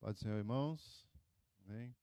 Do 0.00 0.14
Senhor, 0.14 0.36
irmãos. 0.38 1.04
Amém. 1.64 1.94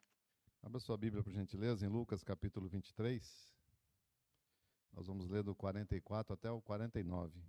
Abra 0.61 0.80
sua 0.80 0.98
Bíblia, 0.98 1.23
por 1.23 1.31
gentileza, 1.31 1.85
em 1.85 1.90
Lucas 1.90 2.22
capítulo 2.22 2.68
23. 2.68 3.50
Nós 4.91 5.07
vamos 5.07 5.29
ler 5.29 5.41
do 5.41 5.55
44 5.55 6.33
até 6.33 6.51
o 6.51 6.61
49. 6.61 7.41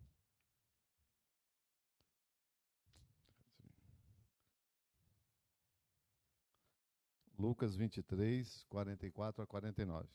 Lucas 7.36 7.74
23, 7.74 8.64
44 8.68 9.42
a 9.42 9.46
49. 9.46 10.08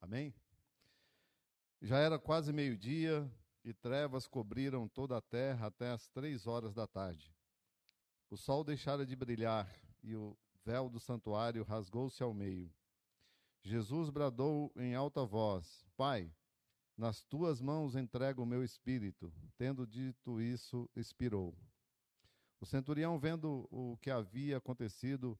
Amém? 0.00 0.34
Já 1.80 1.98
era 1.98 2.18
quase 2.18 2.52
meio-dia 2.52 3.28
e 3.64 3.72
trevas 3.72 4.26
cobriram 4.26 4.88
toda 4.88 5.16
a 5.16 5.20
terra 5.20 5.66
até 5.66 5.90
as 5.90 6.08
três 6.08 6.46
horas 6.46 6.74
da 6.74 6.86
tarde. 6.86 7.34
O 8.28 8.36
sol 8.36 8.64
deixara 8.64 9.04
de 9.06 9.14
brilhar 9.14 9.70
e 10.02 10.14
o 10.14 10.36
véu 10.64 10.88
do 10.88 10.98
santuário 10.98 11.62
rasgou-se 11.64 12.22
ao 12.22 12.32
meio. 12.32 12.72
Jesus 13.62 14.10
bradou 14.10 14.72
em 14.76 14.94
alta 14.94 15.24
voz: 15.24 15.84
Pai, 15.96 16.32
nas 16.96 17.22
tuas 17.24 17.60
mãos 17.60 17.94
entrego 17.94 18.42
o 18.42 18.46
meu 18.46 18.64
espírito. 18.64 19.32
Tendo 19.56 19.86
dito 19.86 20.40
isso, 20.40 20.88
expirou. 20.96 21.54
O 22.60 22.66
centurião, 22.66 23.18
vendo 23.18 23.68
o 23.70 23.96
que 23.98 24.10
havia 24.10 24.56
acontecido, 24.56 25.38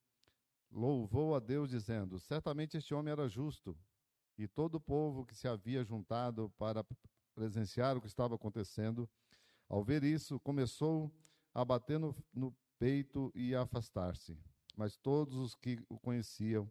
louvou 0.70 1.34
a 1.34 1.40
Deus, 1.40 1.70
dizendo: 1.70 2.18
Certamente 2.18 2.76
este 2.76 2.94
homem 2.94 3.12
era 3.12 3.28
justo. 3.28 3.76
E 4.38 4.48
todo 4.48 4.76
o 4.76 4.80
povo 4.80 5.26
que 5.26 5.34
se 5.34 5.46
havia 5.46 5.84
juntado 5.84 6.50
para 6.58 6.84
presenciar 7.34 7.96
o 7.96 8.00
que 8.00 8.06
estava 8.06 8.34
acontecendo, 8.34 9.08
ao 9.68 9.82
ver 9.82 10.04
isso, 10.04 10.38
começou 10.40 11.12
a 11.54 11.64
bater 11.64 11.98
no, 11.98 12.16
no 12.32 12.54
peito 12.78 13.32
e 13.34 13.54
a 13.54 13.62
afastar-se. 13.62 14.38
Mas 14.76 14.96
todos 14.96 15.36
os 15.36 15.54
que 15.54 15.84
o 15.88 15.98
conheciam 15.98 16.70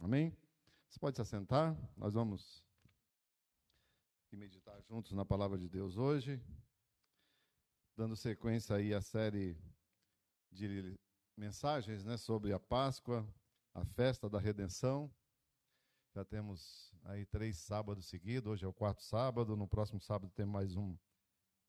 Amém? 0.00 0.36
Você 0.88 1.00
pode 1.00 1.16
se 1.16 1.22
assentar? 1.22 1.76
Nós 1.96 2.14
vamos 2.14 2.64
meditar 4.36 4.80
juntos 4.82 5.12
na 5.12 5.24
palavra 5.24 5.58
de 5.58 5.68
Deus 5.68 5.96
hoje, 5.96 6.40
dando 7.96 8.14
sequência 8.14 8.76
aí 8.76 8.92
à 8.92 9.00
série 9.00 9.58
de 10.52 10.94
mensagens, 11.36 12.04
né, 12.04 12.16
sobre 12.16 12.52
a 12.52 12.60
Páscoa, 12.60 13.26
a 13.76 13.84
festa 13.84 14.28
da 14.28 14.38
redenção. 14.38 15.10
Já 16.14 16.24
temos 16.24 16.90
aí 17.04 17.26
três 17.26 17.58
sábados 17.58 18.06
seguidos, 18.06 18.50
hoje 18.50 18.64
é 18.64 18.68
o 18.68 18.72
quarto 18.72 19.02
sábado, 19.02 19.54
no 19.54 19.68
próximo 19.68 20.00
sábado 20.00 20.32
tem 20.34 20.46
mais 20.46 20.74
um, 20.76 20.96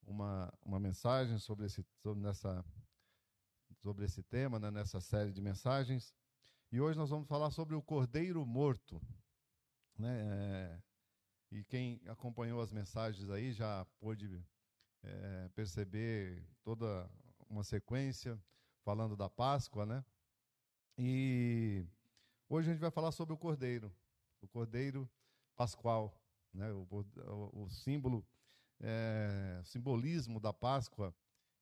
uma, 0.04 0.54
uma 0.64 0.80
mensagem 0.80 1.38
sobre 1.38 1.66
esse, 1.66 1.86
sobre, 2.02 2.24
nessa, 2.24 2.64
sobre 3.82 4.06
esse 4.06 4.24
tema, 4.24 4.58
né, 4.58 4.72
nessa 4.72 5.02
série 5.02 5.34
de 5.34 5.42
mensagens. 5.42 6.16
E 6.72 6.80
hoje 6.80 6.98
nós 6.98 7.10
vamos 7.10 7.28
falar 7.28 7.52
sobre 7.52 7.76
o 7.76 7.82
Cordeiro 7.82 8.46
Morto. 8.46 9.02
Né? 9.98 10.22
É, 10.22 10.82
e 11.52 11.64
quem 11.66 12.02
acompanhou 12.08 12.62
as 12.62 12.72
mensagens 12.72 13.30
aí 13.30 13.52
já 13.52 13.86
pôde 14.00 14.42
é, 15.04 15.50
perceber 15.50 16.48
toda 16.64 17.10
uma 17.50 17.66
sequência 17.66 18.42
falando 18.86 19.18
da 19.18 19.30
Páscoa, 19.30 19.86
né? 19.86 20.06
E 20.98 21.86
Hoje 22.50 22.70
a 22.70 22.72
gente 22.72 22.82
vai 22.82 22.92
falar 22.92 23.12
sobre 23.12 23.34
o 23.34 23.38
cordeiro, 23.38 23.92
o 24.42 24.48
cordeiro 24.48 25.10
pascual, 25.54 26.18
né? 26.54 26.72
o, 26.72 26.88
o, 26.90 27.64
o 27.64 27.70
símbolo, 27.70 28.26
é, 28.80 29.60
simbolismo 29.66 30.40
da 30.40 30.54
Páscoa, 30.54 31.14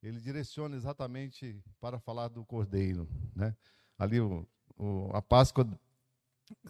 ele 0.03 0.19
direciona 0.19 0.75
exatamente 0.75 1.59
para 1.81 1.97
falar 1.97 2.27
do 2.27 2.45
cordeiro. 2.45 3.09
Né? 3.35 3.55
Ali 3.97 4.19
o, 4.19 4.47
o, 4.77 5.09
a 5.11 5.23
Páscoa, 5.23 5.67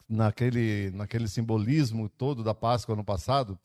naquele, 0.07 0.91
naquele 0.91 1.27
simbolismo 1.27 2.07
todo 2.07 2.41
da 2.41 2.55
Páscoa 2.55 2.95
no 2.95 3.03
passado, 3.03 3.59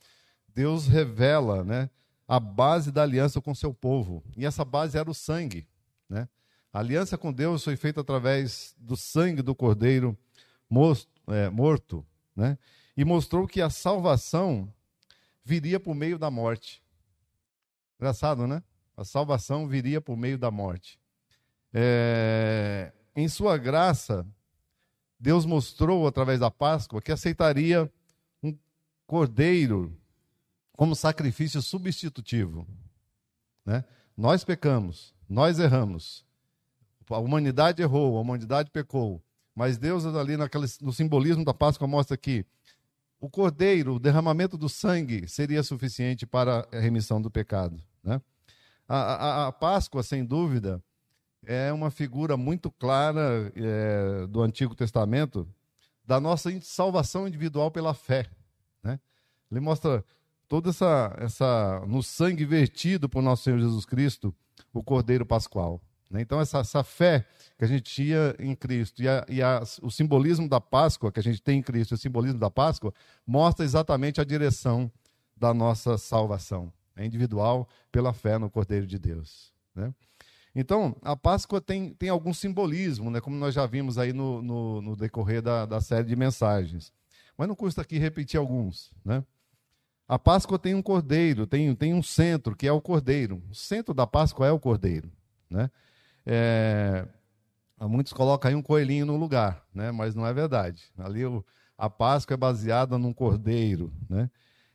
Deus 0.48 0.88
revela 0.88 1.62
né, 1.62 1.88
a 2.26 2.40
base 2.40 2.90
da 2.90 3.04
aliança 3.04 3.40
com 3.40 3.54
seu 3.54 3.72
povo. 3.72 4.20
E 4.36 4.44
essa 4.44 4.64
base 4.64 4.98
era 4.98 5.08
o 5.08 5.14
sangue. 5.14 5.64
Né? 6.08 6.28
A 6.72 6.80
aliança 6.80 7.16
com 7.16 7.32
Deus 7.32 7.62
foi 7.62 7.76
feita 7.76 8.00
através 8.00 8.74
do 8.76 8.96
sangue 8.96 9.42
do 9.42 9.54
cordeiro 9.54 10.18
morto, 10.70 12.06
né? 12.34 12.56
e 12.96 13.04
mostrou 13.04 13.46
que 13.46 13.60
a 13.60 13.68
salvação 13.68 14.72
viria 15.44 15.80
por 15.80 15.94
meio 15.94 16.18
da 16.18 16.30
morte. 16.30 16.82
Engraçado, 17.98 18.46
né? 18.46 18.62
A 18.96 19.04
salvação 19.04 19.66
viria 19.66 20.00
por 20.00 20.16
meio 20.16 20.38
da 20.38 20.50
morte. 20.50 21.00
É, 21.72 22.92
em 23.16 23.28
sua 23.28 23.56
graça, 23.56 24.26
Deus 25.18 25.44
mostrou 25.44 26.06
através 26.06 26.40
da 26.40 26.50
Páscoa 26.50 27.00
que 27.00 27.12
aceitaria 27.12 27.90
um 28.42 28.56
cordeiro 29.06 29.98
como 30.72 30.94
sacrifício 30.94 31.60
substitutivo. 31.60 32.66
Né? 33.64 33.84
Nós 34.16 34.44
pecamos, 34.44 35.14
nós 35.28 35.58
erramos. 35.58 36.24
A 37.08 37.18
humanidade 37.18 37.82
errou, 37.82 38.16
a 38.16 38.20
humanidade 38.20 38.70
pecou. 38.70 39.22
Mas 39.54 39.78
Deus 39.78 40.04
ali 40.06 40.36
naquele, 40.36 40.66
no 40.80 40.92
simbolismo 40.92 41.44
da 41.44 41.52
Páscoa 41.52 41.86
mostra 41.86 42.16
que 42.16 42.44
o 43.20 43.28
cordeiro, 43.28 43.96
o 43.96 43.98
derramamento 43.98 44.56
do 44.56 44.68
sangue 44.68 45.28
seria 45.28 45.62
suficiente 45.62 46.26
para 46.26 46.66
a 46.72 46.80
remissão 46.80 47.20
do 47.20 47.30
pecado. 47.30 47.82
Né? 48.02 48.20
A, 48.88 48.96
a, 48.96 49.46
a 49.48 49.52
Páscoa, 49.52 50.02
sem 50.02 50.24
dúvida, 50.24 50.82
é 51.44 51.72
uma 51.72 51.90
figura 51.90 52.36
muito 52.36 52.70
clara 52.70 53.52
é, 53.54 54.26
do 54.26 54.42
Antigo 54.42 54.74
Testamento 54.74 55.46
da 56.04 56.18
nossa 56.18 56.50
salvação 56.60 57.28
individual 57.28 57.70
pela 57.70 57.94
fé. 57.94 58.26
Né? 58.82 58.98
Ele 59.50 59.60
mostra 59.60 60.04
toda 60.48 60.70
essa, 60.70 61.14
essa 61.18 61.84
no 61.86 62.02
sangue 62.02 62.44
vertido 62.44 63.08
por 63.08 63.22
nosso 63.22 63.44
Senhor 63.44 63.60
Jesus 63.60 63.84
Cristo, 63.84 64.34
o 64.72 64.82
Cordeiro 64.82 65.24
Pascual. 65.24 65.80
Né? 66.10 66.20
Então, 66.20 66.40
essa, 66.40 66.58
essa 66.58 66.82
fé 66.82 67.24
que 67.56 67.64
a 67.64 67.68
gente 67.68 67.82
tinha 67.82 68.34
em 68.38 68.54
Cristo 68.54 69.02
e, 69.02 69.08
a, 69.08 69.24
e 69.28 69.40
a, 69.40 69.62
o 69.80 69.90
simbolismo 69.90 70.48
da 70.48 70.60
Páscoa 70.60 71.12
que 71.12 71.20
a 71.20 71.22
gente 71.22 71.40
tem 71.40 71.60
em 71.60 71.62
Cristo, 71.62 71.94
o 71.94 71.98
simbolismo 71.98 72.38
da 72.38 72.50
Páscoa, 72.50 72.92
mostra 73.26 73.64
exatamente 73.64 74.20
a 74.20 74.24
direção 74.24 74.90
da 75.36 75.54
nossa 75.54 75.96
salvação. 75.96 76.72
É 76.96 77.06
individual 77.06 77.68
pela 77.92 78.12
fé 78.12 78.36
no 78.36 78.50
Cordeiro 78.50 78.86
de 78.86 78.98
Deus. 78.98 79.52
Né? 79.74 79.94
Então, 80.54 80.96
a 81.02 81.16
Páscoa 81.16 81.60
tem, 81.60 81.94
tem 81.94 82.08
algum 82.08 82.34
simbolismo, 82.34 83.10
né? 83.10 83.20
como 83.20 83.36
nós 83.36 83.54
já 83.54 83.64
vimos 83.66 83.96
aí 83.96 84.12
no, 84.12 84.42
no, 84.42 84.82
no 84.82 84.96
decorrer 84.96 85.40
da, 85.40 85.64
da 85.64 85.80
série 85.80 86.08
de 86.08 86.16
mensagens. 86.16 86.92
Mas 87.38 87.48
não 87.48 87.54
custa 87.54 87.80
aqui 87.82 87.98
repetir 87.98 88.38
alguns. 88.38 88.90
Né? 89.04 89.24
A 90.08 90.18
Páscoa 90.18 90.58
tem 90.58 90.74
um 90.74 90.82
cordeiro, 90.82 91.46
tem, 91.46 91.74
tem 91.74 91.94
um 91.94 92.02
centro, 92.02 92.56
que 92.56 92.66
é 92.66 92.72
o 92.72 92.80
cordeiro. 92.80 93.42
O 93.48 93.54
centro 93.54 93.94
da 93.94 94.06
Páscoa 94.06 94.46
é 94.46 94.50
o 94.50 94.58
cordeiro. 94.58 95.10
Né? 95.48 95.70
É, 96.26 97.06
muitos 97.80 98.12
colocam 98.12 98.48
aí 98.48 98.54
um 98.54 98.62
coelhinho 98.62 99.06
no 99.06 99.16
lugar, 99.16 99.64
né? 99.74 99.90
mas 99.90 100.14
não 100.14 100.26
é 100.26 100.32
verdade. 100.32 100.84
Ali 100.98 101.24
o, 101.24 101.44
a 101.76 101.88
Páscoa 101.88 102.34
é 102.34 102.36
baseada 102.36 102.98
num 102.98 103.12
cordeiro. 103.12 103.92
Né? 104.08 104.30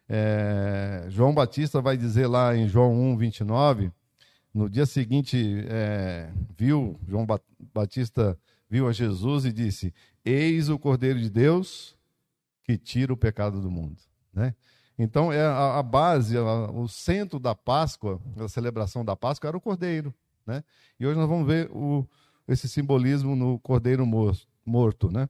É, 0.08 1.06
João 1.10 1.34
Batista 1.34 1.82
vai 1.82 1.98
dizer 1.98 2.28
lá 2.28 2.56
em 2.56 2.68
João 2.68 2.94
1, 2.94 3.18
29, 3.18 3.92
no 4.54 4.70
dia 4.70 4.86
seguinte, 4.86 5.66
é, 5.68 6.32
viu, 6.58 6.98
João 7.08 7.28
Batista 7.74 8.38
viu 8.70 8.88
a 8.88 8.94
Jesus 8.94 9.44
e 9.44 9.52
disse: 9.52 9.94
Eis 10.24 10.70
o 10.70 10.80
Cordeiro 10.80 11.20
de 11.20 11.30
Deus 11.30 11.96
que 12.64 12.78
tira 12.78 13.12
o 13.12 13.18
pecado 13.18 13.60
do 13.60 13.70
mundo. 13.70 13.98
Né? 14.34 14.56
Então, 14.98 15.32
é 15.32 15.42
a, 15.42 15.78
a 15.78 15.84
base, 15.84 16.38
a, 16.38 16.72
o 16.72 16.88
centro 16.88 17.38
da 17.38 17.54
Páscoa, 17.54 18.20
da 18.36 18.48
celebração 18.48 19.04
da 19.04 19.16
Páscoa, 19.16 19.50
era 19.50 19.58
o 19.58 19.62
Cordeiro. 19.62 20.14
Né? 20.46 20.64
E 21.00 21.06
hoje 21.06 21.18
nós 21.18 21.28
vamos 21.28 21.48
ver 21.48 21.70
o, 21.72 22.08
esse 22.48 22.70
simbolismo 22.70 23.36
no 23.36 23.60
cordeiro 23.60 24.06
morto. 24.66 25.12
Né? 25.12 25.28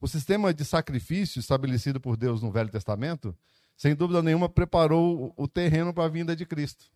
O 0.00 0.08
sistema 0.08 0.52
de 0.52 0.64
sacrifício 0.64 1.38
estabelecido 1.38 2.00
por 2.00 2.16
Deus 2.16 2.42
no 2.42 2.50
Velho 2.50 2.70
Testamento, 2.70 3.36
sem 3.76 3.94
dúvida 3.94 4.22
nenhuma, 4.22 4.48
preparou 4.48 5.34
o 5.36 5.46
terreno 5.46 5.92
para 5.92 6.04
a 6.04 6.08
vinda 6.08 6.34
de 6.34 6.46
Cristo. 6.46 6.86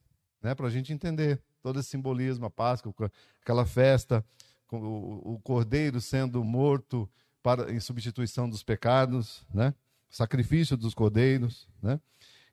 Né? 0.43 0.55
Para 0.55 0.67
a 0.67 0.71
gente 0.71 0.93
entender 0.93 1.43
todo 1.63 1.79
esse 1.79 1.91
simbolismo, 1.91 2.47
a 2.47 2.51
Páscoa, 2.51 2.95
aquela 3.43 3.67
festa, 3.67 4.25
o, 4.71 5.35
o 5.35 5.41
cordeiro 5.41 6.01
sendo 6.01 6.43
morto 6.43 7.09
para, 7.43 7.73
em 7.73 7.81
substituição 7.81 8.49
dos 8.49 8.63
pecados, 8.63 9.45
né? 9.53 9.75
sacrifício 10.09 10.77
dos 10.77 10.95
cordeiros. 10.95 11.69
Né? 11.83 12.01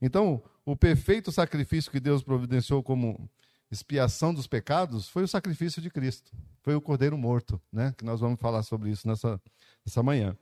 Então, 0.01 0.43
o 0.65 0.75
perfeito 0.75 1.31
sacrifício 1.31 1.91
que 1.91 1.99
Deus 1.99 2.23
providenciou 2.23 2.83
como 2.83 3.29
expiação 3.71 4.33
dos 4.33 4.47
pecados 4.47 5.09
foi 5.09 5.23
o 5.23 5.27
sacrifício 5.27 5.81
de 5.81 5.89
Cristo, 5.89 6.31
foi 6.61 6.75
o 6.75 6.81
cordeiro 6.81 7.17
morto, 7.17 7.61
né? 7.71 7.93
Que 7.97 8.05
nós 8.05 8.19
vamos 8.19 8.39
falar 8.39 8.63
sobre 8.63 8.89
isso 8.89 9.07
nessa, 9.07 9.41
nessa 9.85 10.01
manhã. 10.01 10.35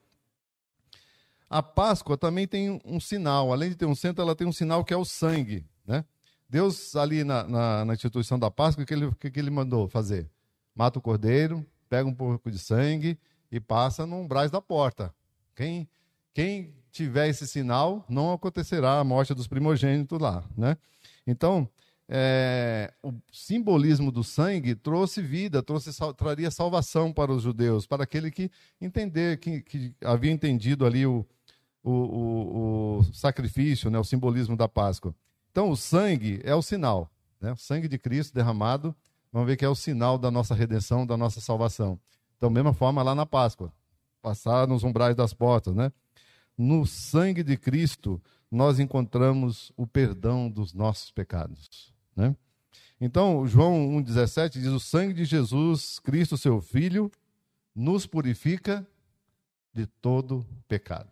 A 1.50 1.62
Páscoa 1.62 2.18
também 2.18 2.48
tem 2.48 2.82
um 2.84 3.00
sinal, 3.00 3.52
além 3.52 3.70
de 3.70 3.76
ter 3.76 3.86
um 3.86 3.96
centro, 3.96 4.22
ela 4.22 4.36
tem 4.36 4.48
um 4.48 4.52
sinal 4.52 4.84
que 4.84 4.94
é 4.94 4.98
o 4.98 5.06
sangue, 5.06 5.66
né? 5.86 6.04
Deus, 6.48 6.96
ali 6.96 7.24
na, 7.24 7.44
na, 7.44 7.86
na 7.86 7.94
instituição 7.94 8.38
da 8.38 8.52
Páscoa, 8.52 8.84
o 8.84 8.88
que 8.88 8.94
ele, 8.94 9.12
que, 9.16 9.32
que 9.32 9.40
ele 9.40 9.50
mandou 9.50 9.88
fazer? 9.88 10.30
Mata 10.76 11.00
o 11.00 11.02
cordeiro, 11.02 11.66
pega 11.90 12.08
um 12.08 12.14
pouco 12.14 12.52
de 12.52 12.60
sangue 12.60 13.18
e 13.52 13.60
passa 13.60 14.06
no 14.06 14.18
umbrais 14.18 14.52
da 14.52 14.62
porta. 14.62 15.14
Quem, 15.56 15.88
quem 16.34 16.74
tiver 16.92 17.28
esse 17.30 17.48
sinal, 17.48 18.06
não 18.08 18.32
acontecerá 18.32 19.00
a 19.00 19.04
morte 19.04 19.34
dos 19.34 19.48
primogênitos 19.48 20.20
lá, 20.20 20.44
né? 20.56 20.78
Então, 21.26 21.70
é, 22.08 22.94
o 23.02 23.12
simbolismo 23.32 24.12
do 24.12 24.24
sangue 24.24 24.76
trouxe 24.76 25.22
vida, 25.22 25.64
trouxe 25.64 25.90
traria 26.16 26.52
salvação 26.52 27.12
para 27.12 27.32
os 27.32 27.42
judeus, 27.42 27.88
para 27.88 28.04
aquele 28.04 28.30
que 28.30 28.52
entender, 28.80 29.40
que, 29.40 29.62
que 29.62 29.96
havia 30.04 30.32
entendido 30.32 30.86
ali 30.86 31.06
o, 31.06 31.26
o, 31.84 31.92
o, 31.92 32.98
o, 33.00 33.04
sacrifício, 33.14 33.90
né, 33.90 33.98
o 33.98 34.04
simbolismo 34.04 34.56
da 34.56 34.68
Páscoa. 34.68 35.16
Então, 35.52 35.70
o 35.70 35.76
sangue 35.76 36.42
é 36.44 36.54
o 36.54 36.62
sinal, 36.62 37.10
né? 37.40 37.54
o 37.54 37.58
sangue 37.58 37.88
de 37.88 37.98
Cristo 37.98 38.34
derramado, 38.34 38.96
vamos 39.32 39.48
ver 39.48 39.58
que 39.58 39.66
é 39.66 39.70
o 39.70 39.76
sinal 39.76 40.18
da 40.18 40.30
nossa 40.30 40.54
redenção, 40.54 41.08
da 41.08 41.18
nossa 41.18 41.42
salvação. 41.42 42.00
Então, 42.38 42.50
mesma 42.50 42.74
forma 42.74 43.02
lá 43.02 43.16
na 43.16 43.26
Páscoa, 43.26 43.72
passar 44.22 44.68
nos 44.68 44.84
umbrais 44.84 45.16
das 45.16 45.34
portas, 45.34 45.74
né? 45.74 45.92
No 46.58 46.86
sangue 46.86 47.44
de 47.44 47.58
Cristo, 47.58 48.22
nós 48.52 48.80
encontramos 48.80 49.72
o 49.76 49.86
perdão 49.86 50.50
dos 50.50 50.74
nossos 50.74 51.12
pecados. 51.12 51.95
Né? 52.16 52.36
Então, 53.00 53.46
João 53.48 53.90
1,17 54.02 54.54
diz: 54.54 54.68
O 54.68 54.80
sangue 54.80 55.14
de 55.14 55.26
Jesus, 55.26 56.00
Cristo, 56.00 56.38
seu 56.38 56.62
Filho, 56.62 57.12
nos 57.76 58.06
purifica 58.06 58.88
de 59.74 59.86
todo 59.86 60.46
pecado. 60.68 61.12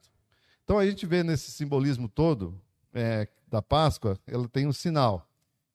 Então, 0.63 0.79
a 0.79 0.85
gente 0.85 1.05
vê 1.05 1.23
nesse 1.23 1.51
simbolismo 1.51 2.07
todo 2.07 2.59
é, 2.93 3.27
da 3.47 3.61
Páscoa, 3.61 4.17
ela 4.25 4.47
tem 4.47 4.65
um 4.65 4.73
sinal. 4.73 5.27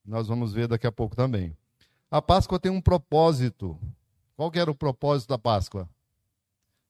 Nós 0.05 0.27
vamos 0.27 0.53
ver 0.53 0.67
daqui 0.67 0.87
a 0.87 0.93
pouco 0.93 1.15
também. 1.15 1.55
A 2.11 2.23
Páscoa 2.23 2.59
tem 2.59 2.73
um 2.73 2.81
propósito. 2.81 3.79
Qual 4.35 4.51
era 4.55 4.71
o 4.71 4.75
propósito 4.75 5.29
da 5.29 5.39
Páscoa? 5.39 5.89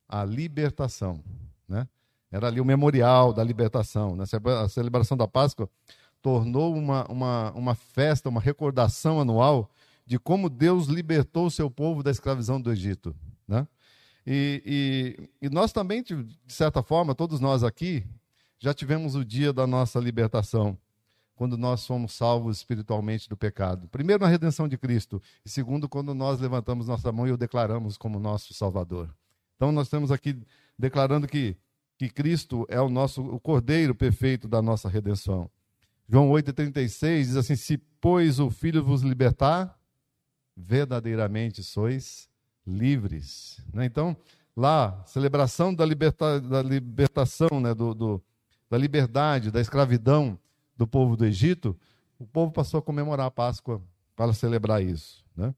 A 0.08 0.24
libertação. 0.24 1.22
Né? 1.66 1.88
Era 2.30 2.46
ali 2.46 2.60
o 2.60 2.64
memorial 2.64 3.32
da 3.32 3.42
libertação. 3.42 4.14
Né? 4.14 4.24
A 4.62 4.68
celebração 4.68 5.16
da 5.16 5.26
Páscoa 5.26 5.68
tornou 6.22 6.74
uma, 6.74 7.04
uma, 7.10 7.52
uma 7.52 7.74
festa, 7.74 8.28
uma 8.28 8.40
recordação 8.40 9.20
anual 9.20 9.70
de 10.04 10.18
como 10.18 10.48
Deus 10.48 10.86
libertou 10.86 11.46
o 11.46 11.50
seu 11.50 11.70
povo 11.70 12.02
da 12.02 12.10
escravidão 12.10 12.60
do 12.60 12.72
Egito. 12.72 13.14
Né? 13.46 13.66
E, 14.26 15.16
e, 15.40 15.46
e, 15.46 15.50
nós 15.50 15.72
também, 15.72 16.02
de 16.02 16.36
certa 16.48 16.82
forma, 16.82 17.14
todos 17.14 17.40
nós 17.40 17.62
aqui, 17.62 18.04
já 18.58 18.74
tivemos 18.74 19.14
o 19.14 19.24
dia 19.24 19.52
da 19.52 19.66
nossa 19.66 19.98
libertação, 20.00 20.76
quando 21.34 21.56
nós 21.56 21.80
somos 21.80 22.12
salvos 22.12 22.56
espiritualmente 22.58 23.28
do 23.28 23.36
pecado. 23.36 23.86
Primeiro, 23.88 24.22
na 24.22 24.28
redenção 24.28 24.66
de 24.66 24.76
Cristo, 24.76 25.22
e 25.44 25.48
segundo, 25.48 25.88
quando 25.88 26.14
nós 26.14 26.40
levantamos 26.40 26.88
nossa 26.88 27.12
mão 27.12 27.28
e 27.28 27.32
o 27.32 27.36
declaramos 27.36 27.96
como 27.96 28.18
nosso 28.18 28.52
Salvador. 28.54 29.08
Então, 29.56 29.70
nós 29.72 29.86
estamos 29.86 30.10
aqui 30.10 30.36
declarando 30.78 31.26
que, 31.26 31.56
que 31.96 32.08
Cristo 32.08 32.66
é 32.68 32.80
o 32.80 32.88
nosso 32.88 33.22
o 33.22 33.38
cordeiro 33.38 33.94
perfeito 33.94 34.48
da 34.48 34.60
nossa 34.60 34.88
redenção. 34.88 35.50
João 36.08 36.30
8,36 36.30 37.18
diz 37.24 37.36
assim: 37.36 37.54
Se, 37.54 37.76
pois, 38.00 38.40
o 38.40 38.50
Filho 38.50 38.82
vos 38.82 39.02
libertar, 39.02 39.78
verdadeiramente 40.56 41.62
sois 41.62 42.28
livres. 42.66 43.62
Né? 43.72 43.84
Então, 43.84 44.16
lá, 44.56 45.04
celebração 45.06 45.74
da, 45.74 45.84
liberta, 45.84 46.40
da 46.40 46.62
libertação, 46.62 47.60
né? 47.60 47.74
do, 47.74 47.94
do, 47.94 48.24
da 48.70 48.78
liberdade, 48.78 49.50
da 49.50 49.60
escravidão 49.60 50.38
do 50.76 50.86
povo 50.86 51.16
do 51.16 51.26
Egito, 51.26 51.78
o 52.18 52.26
povo 52.26 52.52
passou 52.52 52.78
a 52.78 52.82
comemorar 52.82 53.26
a 53.26 53.30
Páscoa 53.30 53.82
para 54.16 54.32
celebrar 54.32 54.82
isso. 54.82 55.24
Né? 55.36 55.54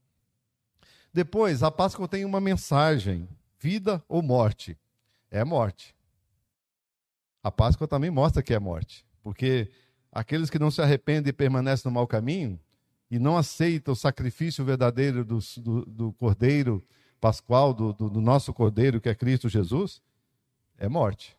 Depois, 1.12 1.62
a 1.62 1.70
Páscoa 1.70 2.08
tem 2.08 2.25
uma 2.25 2.41
mensagem: 2.41 3.29
vida 3.58 4.02
ou 4.08 4.20
morte? 4.20 4.76
É 5.31 5.44
morte. 5.44 5.94
A 7.43 7.52
Páscoa 7.52 7.87
também 7.87 8.11
mostra 8.11 8.43
que 8.43 8.52
é 8.52 8.58
morte, 8.58 9.06
porque 9.23 9.70
aqueles 10.12 10.50
que 10.50 10.58
não 10.58 10.70
se 10.70 10.80
arrependem 10.80 11.30
e 11.30 11.32
permanecem 11.32 11.90
no 11.90 11.94
mau 11.94 12.06
caminho 12.06 12.58
e 13.10 13.18
não 13.18 13.36
aceitam 13.36 13.92
o 13.92 13.96
sacrifício 13.96 14.64
verdadeiro 14.64 15.24
do, 15.24 15.38
do, 15.58 15.84
do 15.84 16.12
Cordeiro 16.12 16.82
Pascual, 17.20 17.74
do, 17.74 17.92
do, 17.92 18.20
nosso 18.20 18.52
Cordeiro, 18.52 19.00
que 19.00 19.08
é 19.08 19.14
Cristo 19.14 19.48
Jesus, 19.48 20.00
é 20.78 20.88
morte. 20.88 21.36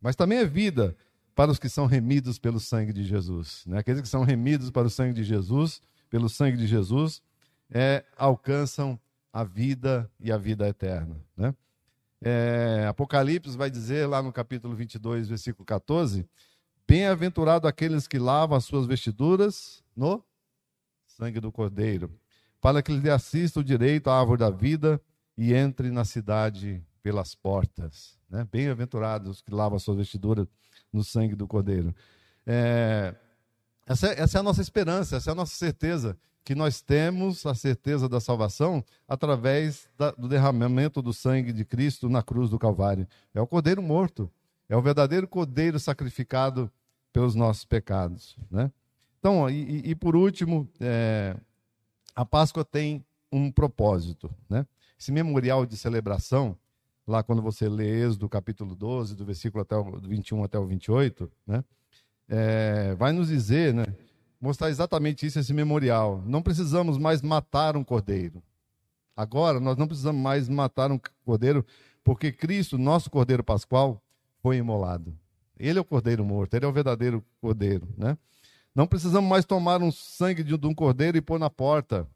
Mas 0.00 0.14
também 0.14 0.38
é 0.38 0.44
vida 0.44 0.96
para 1.34 1.50
os 1.50 1.58
que 1.58 1.68
são 1.68 1.86
remidos 1.86 2.38
pelo 2.38 2.60
sangue 2.60 2.92
de 2.92 3.04
Jesus. 3.04 3.62
Né? 3.66 3.78
Aqueles 3.78 4.00
que 4.00 4.08
são 4.08 4.24
remidos 4.24 4.70
para 4.70 4.86
o 4.86 4.90
sangue 4.90 5.14
de 5.14 5.24
Jesus, 5.24 5.80
pelo 6.10 6.28
sangue 6.28 6.56
de 6.56 6.66
Jesus, 6.66 7.22
é, 7.70 8.04
alcançam 8.16 8.98
a 9.32 9.44
vida 9.44 10.10
e 10.18 10.32
a 10.32 10.36
vida 10.36 10.68
eterna. 10.68 11.16
Né? 11.36 11.54
É, 12.20 12.86
Apocalipse 12.88 13.56
vai 13.56 13.70
dizer 13.70 14.06
lá 14.06 14.22
no 14.22 14.32
capítulo 14.32 14.74
22, 14.74 15.28
versículo 15.28 15.64
14, 15.64 16.26
Bem-aventurado 16.88 17.66
aqueles 17.66 18.06
que 18.06 18.18
lavam 18.18 18.56
as 18.56 18.64
suas 18.64 18.86
vestiduras 18.86 19.82
no 19.96 20.24
sangue 21.04 21.40
do 21.40 21.50
Cordeiro, 21.50 22.16
para 22.60 22.82
que 22.82 22.92
lhe 22.92 23.10
assista 23.10 23.60
o 23.60 23.64
direito 23.64 24.08
à 24.08 24.20
árvore 24.20 24.38
da 24.38 24.50
vida 24.50 25.00
e 25.36 25.52
entre 25.52 25.90
na 25.90 26.04
cidade 26.04 26.84
pelas 27.02 27.34
portas. 27.34 28.16
Né? 28.30 28.46
Bem-aventurados 28.50 29.42
que 29.42 29.52
lavam 29.52 29.76
as 29.76 29.82
suas 29.82 29.96
vestiduras 29.96 30.46
no 30.92 31.02
sangue 31.02 31.34
do 31.34 31.46
Cordeiro. 31.46 31.94
É, 32.46 33.14
essa, 33.86 34.08
é, 34.08 34.20
essa 34.20 34.38
é 34.38 34.40
a 34.40 34.44
nossa 34.44 34.60
esperança, 34.60 35.16
essa 35.16 35.30
é 35.30 35.32
a 35.32 35.36
nossa 35.36 35.56
certeza, 35.56 36.16
que 36.44 36.54
nós 36.54 36.80
temos 36.80 37.44
a 37.46 37.54
certeza 37.54 38.08
da 38.08 38.20
salvação 38.20 38.84
através 39.08 39.88
da, 39.98 40.12
do 40.12 40.28
derramamento 40.28 41.02
do 41.02 41.12
sangue 41.12 41.52
de 41.52 41.64
Cristo 41.64 42.08
na 42.08 42.22
cruz 42.22 42.50
do 42.50 42.58
Calvário. 42.58 43.08
É 43.34 43.40
o 43.40 43.46
Cordeiro 43.46 43.82
morto. 43.82 44.30
É 44.68 44.76
o 44.76 44.82
verdadeiro 44.82 45.28
cordeiro 45.28 45.78
sacrificado 45.78 46.70
pelos 47.12 47.34
nossos 47.34 47.64
pecados. 47.64 48.36
Né? 48.50 48.70
Então, 49.18 49.48
e, 49.48 49.90
e 49.90 49.94
por 49.94 50.16
último, 50.16 50.68
é, 50.80 51.36
a 52.14 52.24
Páscoa 52.24 52.64
tem 52.64 53.04
um 53.30 53.50
propósito. 53.50 54.30
Né? 54.48 54.66
Esse 54.98 55.12
memorial 55.12 55.64
de 55.66 55.76
celebração, 55.76 56.56
lá 57.06 57.22
quando 57.22 57.42
você 57.42 57.68
lê 57.68 58.04
Êxodo 58.04 58.28
capítulo 58.28 58.74
12, 58.74 59.14
do 59.14 59.24
versículo 59.24 59.62
até 59.62 59.76
o 59.76 59.98
21 60.00 60.44
até 60.44 60.58
o 60.58 60.66
28, 60.66 61.30
né? 61.46 61.64
É, 62.28 62.94
vai 62.96 63.12
nos 63.12 63.28
dizer, 63.28 63.72
né? 63.72 63.86
mostrar 64.40 64.68
exatamente 64.68 65.26
isso, 65.26 65.38
esse 65.38 65.52
memorial. 65.52 66.22
Não 66.26 66.42
precisamos 66.42 66.98
mais 66.98 67.22
matar 67.22 67.76
um 67.76 67.84
cordeiro. 67.84 68.42
Agora, 69.16 69.58
nós 69.58 69.76
não 69.76 69.86
precisamos 69.86 70.20
mais 70.20 70.48
matar 70.48 70.90
um 70.92 71.00
cordeiro, 71.24 71.64
porque 72.04 72.30
Cristo, 72.30 72.76
nosso 72.76 73.10
cordeiro 73.10 73.42
pascual, 73.42 74.02
foi 74.46 74.58
imolado. 74.58 75.12
Ele 75.58 75.76
é 75.76 75.82
o 75.82 75.84
cordeiro 75.84 76.24
morto, 76.24 76.54
ele 76.54 76.64
é 76.64 76.68
o 76.68 76.72
verdadeiro 76.72 77.20
cordeiro, 77.40 77.88
né? 77.98 78.16
Não 78.72 78.86
precisamos 78.86 79.28
mais 79.28 79.44
tomar 79.44 79.82
um 79.82 79.90
sangue 79.90 80.44
de 80.44 80.54
um 80.54 80.72
cordeiro 80.72 81.16
e 81.16 81.20
pôr 81.20 81.36
na 81.36 81.50
porta, 81.50 82.08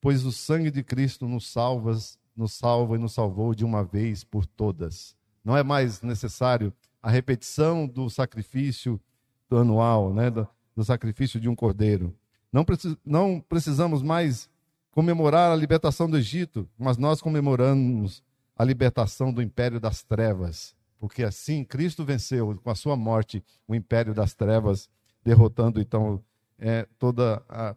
pois 0.00 0.24
o 0.24 0.32
sangue 0.32 0.68
de 0.68 0.82
Cristo 0.82 1.28
nos 1.28 1.46
salva, 1.46 1.96
nos 2.36 2.54
salva 2.54 2.96
e 2.96 2.98
nos 2.98 3.12
salvou 3.12 3.54
de 3.54 3.64
uma 3.64 3.84
vez 3.84 4.24
por 4.24 4.44
todas. 4.44 5.14
Não 5.44 5.56
é 5.56 5.62
mais 5.62 6.02
necessário 6.02 6.72
a 7.00 7.08
repetição 7.08 7.86
do 7.86 8.10
sacrifício 8.10 9.00
do 9.48 9.56
anual, 9.56 10.12
né? 10.12 10.28
do, 10.28 10.48
do 10.74 10.82
sacrifício 10.82 11.38
de 11.38 11.48
um 11.48 11.54
cordeiro. 11.54 12.12
Não, 12.52 12.64
precis, 12.64 12.96
não 13.06 13.40
precisamos 13.40 14.02
mais 14.02 14.50
comemorar 14.90 15.52
a 15.52 15.56
libertação 15.56 16.10
do 16.10 16.18
Egito, 16.18 16.68
mas 16.76 16.96
nós 16.96 17.22
comemoramos 17.22 18.24
a 18.58 18.64
libertação 18.64 19.32
do 19.32 19.40
império 19.40 19.78
das 19.78 20.02
trevas 20.02 20.74
porque 21.00 21.24
assim 21.24 21.64
Cristo 21.64 22.04
venceu 22.04 22.54
com 22.62 22.70
a 22.70 22.74
sua 22.74 22.94
morte 22.94 23.42
o 23.66 23.74
império 23.74 24.14
das 24.14 24.34
trevas, 24.34 24.88
derrotando 25.24 25.80
então 25.80 26.22
é, 26.58 26.86
toda 26.98 27.42
a, 27.48 27.74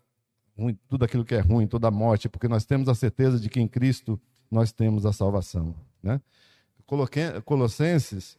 tudo 0.89 1.05
aquilo 1.05 1.23
que 1.23 1.33
é 1.33 1.39
ruim, 1.39 1.65
toda 1.65 1.87
a 1.87 1.91
morte, 1.91 2.27
porque 2.27 2.49
nós 2.49 2.65
temos 2.65 2.89
a 2.89 2.93
certeza 2.93 3.39
de 3.39 3.49
que 3.49 3.61
em 3.61 3.67
Cristo 3.67 4.21
nós 4.51 4.71
temos 4.73 5.05
a 5.05 5.13
salvação. 5.13 5.73
Né? 6.01 6.21
Colossenses 7.45 8.37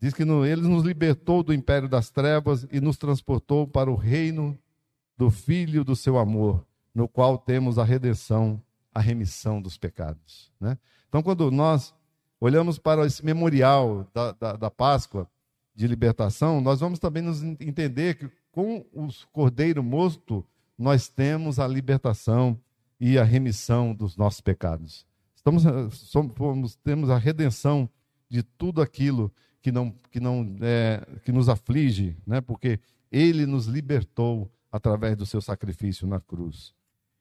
diz 0.00 0.12
que 0.12 0.24
no, 0.24 0.44
ele 0.44 0.62
nos 0.62 0.84
libertou 0.84 1.42
do 1.42 1.52
império 1.52 1.88
das 1.88 2.10
trevas 2.10 2.66
e 2.70 2.80
nos 2.80 2.98
transportou 2.98 3.66
para 3.66 3.90
o 3.90 3.96
reino 3.96 4.56
do 5.16 5.30
Filho 5.30 5.82
do 5.82 5.96
seu 5.96 6.18
amor, 6.18 6.64
no 6.94 7.08
qual 7.08 7.36
temos 7.38 7.78
a 7.78 7.82
redenção, 7.82 8.62
a 8.94 9.00
remissão 9.00 9.60
dos 9.60 9.76
pecados. 9.76 10.52
Né? 10.60 10.78
Então, 11.08 11.22
quando 11.22 11.50
nós 11.50 11.92
olhamos 12.40 12.78
para 12.78 13.06
esse 13.06 13.24
memorial 13.24 14.06
da, 14.14 14.32
da, 14.32 14.52
da 14.54 14.70
Páscoa 14.70 15.28
de 15.74 15.86
libertação, 15.86 16.60
nós 16.60 16.80
vamos 16.80 16.98
também 16.98 17.22
nos 17.22 17.42
entender 17.42 18.14
que 18.16 18.30
com 18.50 18.84
o 18.92 19.08
Cordeiro 19.32 19.82
morto, 19.82 20.44
nós 20.76 21.08
temos 21.08 21.58
a 21.58 21.66
libertação 21.68 22.58
e 22.98 23.18
a 23.18 23.22
remissão 23.22 23.94
dos 23.94 24.16
nossos 24.16 24.40
pecados. 24.40 25.06
Estamos, 25.36 25.62
somos, 25.94 26.74
temos 26.82 27.10
a 27.10 27.16
redenção 27.16 27.88
de 28.28 28.42
tudo 28.42 28.82
aquilo 28.82 29.32
que 29.62 29.70
não, 29.70 29.90
que 30.10 30.18
não 30.20 30.56
é, 30.60 31.06
que 31.24 31.30
nos 31.30 31.48
aflige, 31.48 32.16
né? 32.26 32.40
porque 32.40 32.80
ele 33.10 33.46
nos 33.46 33.66
libertou 33.66 34.50
através 34.70 35.16
do 35.16 35.24
seu 35.24 35.40
sacrifício 35.40 36.06
na 36.06 36.20
cruz. 36.20 36.74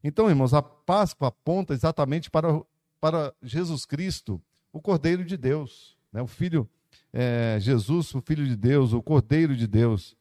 Então, 0.03 0.29
irmãos, 0.29 0.53
a 0.53 0.61
Páscoa 0.61 1.29
aponta 1.29 1.73
exatamente 1.73 2.29
para, 2.29 2.61
para 2.99 3.33
Jesus 3.41 3.85
Cristo, 3.85 4.41
o 4.77 4.81
Cordeiro 4.81 5.25
de 5.25 5.35
Deus, 5.35 5.97
né? 6.11 6.21
o 6.21 6.27
Filho 6.27 6.69
é, 7.11 7.57
Jesus, 7.59 8.13
o 8.13 8.21
Filho 8.21 8.45
de 8.45 8.55
Deus, 8.55 8.93
o 8.93 9.01
Cordeiro 9.01 9.55
de 9.55 9.67
Deus. 9.67 10.15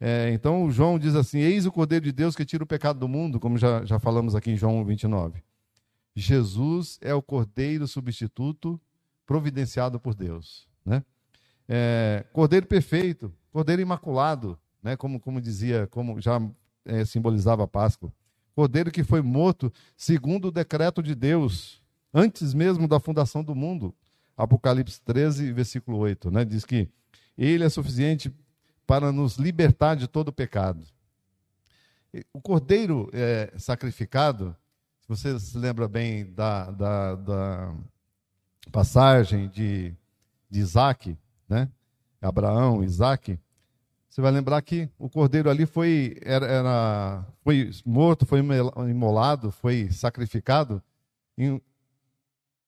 É, 0.00 0.30
então, 0.32 0.70
João 0.70 0.98
diz 0.98 1.14
assim: 1.14 1.38
Eis 1.38 1.66
o 1.66 1.72
Cordeiro 1.72 2.04
de 2.04 2.12
Deus 2.12 2.36
que 2.36 2.44
tira 2.44 2.62
o 2.62 2.66
pecado 2.66 2.98
do 2.98 3.08
mundo, 3.08 3.40
como 3.40 3.56
já, 3.56 3.84
já 3.84 3.98
falamos 3.98 4.34
aqui 4.34 4.50
em 4.50 4.56
João 4.56 4.84
29. 4.84 5.42
Jesus 6.14 6.98
é 7.00 7.14
o 7.14 7.22
Cordeiro 7.22 7.88
substituto 7.88 8.80
providenciado 9.24 9.98
por 9.98 10.14
Deus. 10.14 10.68
Né? 10.84 11.02
É, 11.68 12.24
cordeiro 12.32 12.66
perfeito, 12.66 13.32
Cordeiro 13.50 13.80
imaculado, 13.80 14.58
né? 14.82 14.96
como, 14.96 15.18
como 15.18 15.40
dizia, 15.40 15.86
como 15.90 16.20
já 16.20 16.40
é, 16.84 17.04
simbolizava 17.04 17.64
a 17.64 17.68
Páscoa. 17.68 18.12
Cordeiro 18.54 18.90
que 18.90 19.02
foi 19.02 19.22
morto 19.22 19.72
segundo 19.96 20.48
o 20.48 20.52
decreto 20.52 21.02
de 21.02 21.14
Deus, 21.14 21.82
antes 22.12 22.52
mesmo 22.52 22.86
da 22.86 23.00
fundação 23.00 23.42
do 23.42 23.54
mundo. 23.54 23.94
Apocalipse 24.36 25.00
13, 25.02 25.52
versículo 25.52 25.98
8, 25.98 26.30
né? 26.30 26.44
Diz 26.44 26.64
que 26.64 26.88
ele 27.36 27.64
é 27.64 27.68
suficiente 27.68 28.32
para 28.86 29.12
nos 29.12 29.36
libertar 29.36 29.94
de 29.94 30.06
todo 30.06 30.32
pecado. 30.32 30.84
O 32.32 32.40
cordeiro 32.40 33.08
é, 33.12 33.52
sacrificado, 33.56 34.54
se 35.00 35.08
você 35.08 35.38
se 35.38 35.56
lembra 35.56 35.88
bem 35.88 36.30
da, 36.32 36.70
da, 36.70 37.14
da 37.14 37.74
passagem 38.70 39.48
de, 39.48 39.94
de 40.50 40.60
Isaac, 40.60 41.16
né? 41.48 41.68
Abraão, 42.20 42.84
Isaac, 42.84 43.38
você 44.08 44.20
vai 44.20 44.30
lembrar 44.30 44.60
que 44.60 44.90
o 44.98 45.08
cordeiro 45.08 45.48
ali 45.48 45.64
foi, 45.64 46.18
era, 46.20 46.46
era, 46.46 47.26
foi 47.42 47.70
morto, 47.84 48.26
foi 48.26 48.40
imolado, 48.90 49.50
foi 49.50 49.90
sacrificado 49.90 50.82
em, 51.36 51.60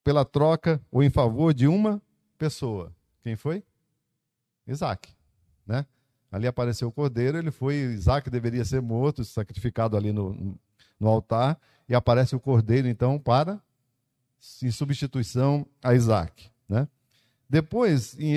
pela 0.04 0.24
troca 0.24 0.80
ou 0.92 1.02
em 1.02 1.10
favor 1.10 1.52
de 1.52 1.66
uma 1.66 2.00
pessoa. 2.38 2.92
Quem 3.22 3.34
foi? 3.34 3.64
Isaac. 4.66 5.08
Né? 5.66 5.84
Ali 6.30 6.46
apareceu 6.46 6.88
o 6.88 6.92
cordeiro, 6.92 7.38
ele 7.38 7.50
foi, 7.50 7.74
Isaac 7.74 8.30
deveria 8.30 8.64
ser 8.64 8.80
morto, 8.80 9.24
sacrificado 9.24 9.96
ali 9.96 10.12
no, 10.12 10.56
no 11.00 11.08
altar, 11.08 11.58
e 11.88 11.94
aparece 11.94 12.36
o 12.36 12.40
cordeiro, 12.40 12.86
então, 12.86 13.18
para, 13.18 13.60
em 14.62 14.70
substituição 14.70 15.66
a 15.82 15.94
Isaac. 15.94 16.50
Né? 16.68 16.86
Depois, 17.48 18.16
em, 18.18 18.36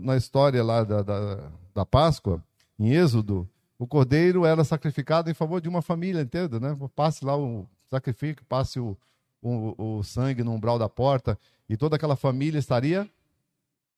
na, 0.00 0.16
história 0.16 0.62
lá 0.62 0.84
da, 0.84 1.02
da 1.02 1.50
da 1.76 1.84
Páscoa, 1.84 2.42
em 2.78 2.90
Êxodo, 2.94 3.46
o 3.78 3.86
cordeiro 3.86 4.46
era 4.46 4.64
sacrificado 4.64 5.30
em 5.30 5.34
favor 5.34 5.60
de 5.60 5.68
uma 5.68 5.82
família 5.82 6.22
inteira, 6.22 6.58
né? 6.58 6.74
Passe 6.94 7.22
lá 7.22 7.36
o 7.36 7.68
sacrifício, 7.90 8.42
passe 8.48 8.80
o, 8.80 8.96
o, 9.42 9.98
o 9.98 10.02
sangue 10.02 10.42
no 10.42 10.52
umbral 10.52 10.78
da 10.78 10.88
porta 10.88 11.38
e 11.68 11.76
toda 11.76 11.96
aquela 11.96 12.16
família 12.16 12.58
estaria 12.58 13.08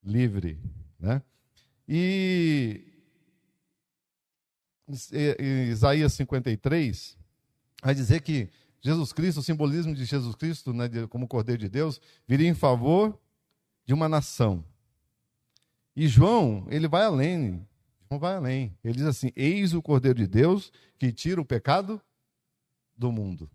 livre, 0.02 0.58
né? 0.98 1.22
E 1.88 2.84
Isaías 5.70 6.12
53 6.14 7.16
vai 7.82 7.94
dizer 7.94 8.20
que 8.22 8.50
Jesus 8.80 9.12
Cristo, 9.12 9.40
o 9.40 9.42
simbolismo 9.42 9.94
de 9.94 10.04
Jesus 10.04 10.34
Cristo, 10.34 10.72
né, 10.72 10.88
como 11.08 11.26
Cordeiro 11.28 11.60
de 11.60 11.68
Deus, 11.68 12.00
viria 12.26 12.48
em 12.48 12.54
favor 12.54 13.18
de 13.84 13.92
uma 13.92 14.08
nação. 14.08 14.64
E 15.96 16.06
João, 16.06 16.66
ele 16.70 16.86
vai 16.86 17.04
além. 17.04 17.66
João 18.08 18.20
vai 18.20 18.36
além. 18.36 18.76
Ele 18.84 18.94
diz 18.94 19.04
assim: 19.04 19.32
Eis 19.34 19.74
o 19.74 19.82
Cordeiro 19.82 20.18
de 20.18 20.26
Deus 20.26 20.72
que 20.98 21.12
tira 21.12 21.40
o 21.40 21.44
pecado 21.44 22.00
do 22.96 23.10
mundo. 23.10 23.50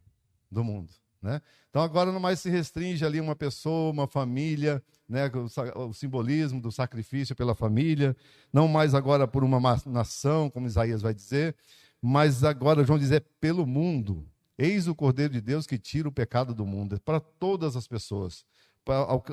Do 0.51 0.63
mundo. 0.63 0.93
Né? 1.23 1.41
Então 1.69 1.81
agora 1.81 2.11
não 2.11 2.19
mais 2.19 2.41
se 2.41 2.49
restringe 2.49 3.05
ali 3.05 3.21
uma 3.21 3.33
pessoa, 3.33 3.93
uma 3.93 4.05
família, 4.05 4.83
né, 5.07 5.31
o, 5.33 5.87
o, 5.87 5.93
simbolismo 5.93 6.59
do 6.59 6.69
sacrifício 6.69 7.33
pela 7.33 7.55
família, 7.55 8.13
não 8.51 8.67
mais 8.67 8.93
agora 8.93 9.25
por 9.25 9.41
uma 9.41 9.81
nação, 9.85 10.49
como 10.49 10.67
Isaías 10.67 11.01
vai 11.01 11.13
dizer, 11.13 11.55
mas 12.01 12.43
agora 12.43 12.83
João 12.83 12.99
diz 12.99 13.09
é 13.09 13.21
pelo 13.39 13.65
mundo. 13.65 14.27
Eis 14.57 14.85
o 14.85 14.93
Cordeiro 14.93 15.31
de 15.31 15.39
Deus 15.39 15.65
que 15.65 15.79
tira 15.79 16.09
o 16.09 16.11
pecado 16.11 16.53
do 16.53 16.65
mundo, 16.65 16.95
é 16.95 16.99
para 16.99 17.21
todas 17.21 17.77
as 17.77 17.87
pessoas 17.87 18.45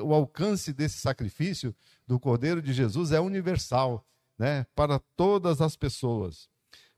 o 0.01 0.13
alcance 0.13 0.71
desse 0.71 0.99
sacrifício 0.99 1.75
do 2.07 2.17
Cordeiro 2.17 2.61
de 2.61 2.71
Jesus 2.71 3.11
é 3.11 3.19
universal, 3.19 4.05
né, 4.39 4.65
para 4.73 4.97
todas 4.97 5.59
as 5.59 5.75
pessoas. 5.75 6.49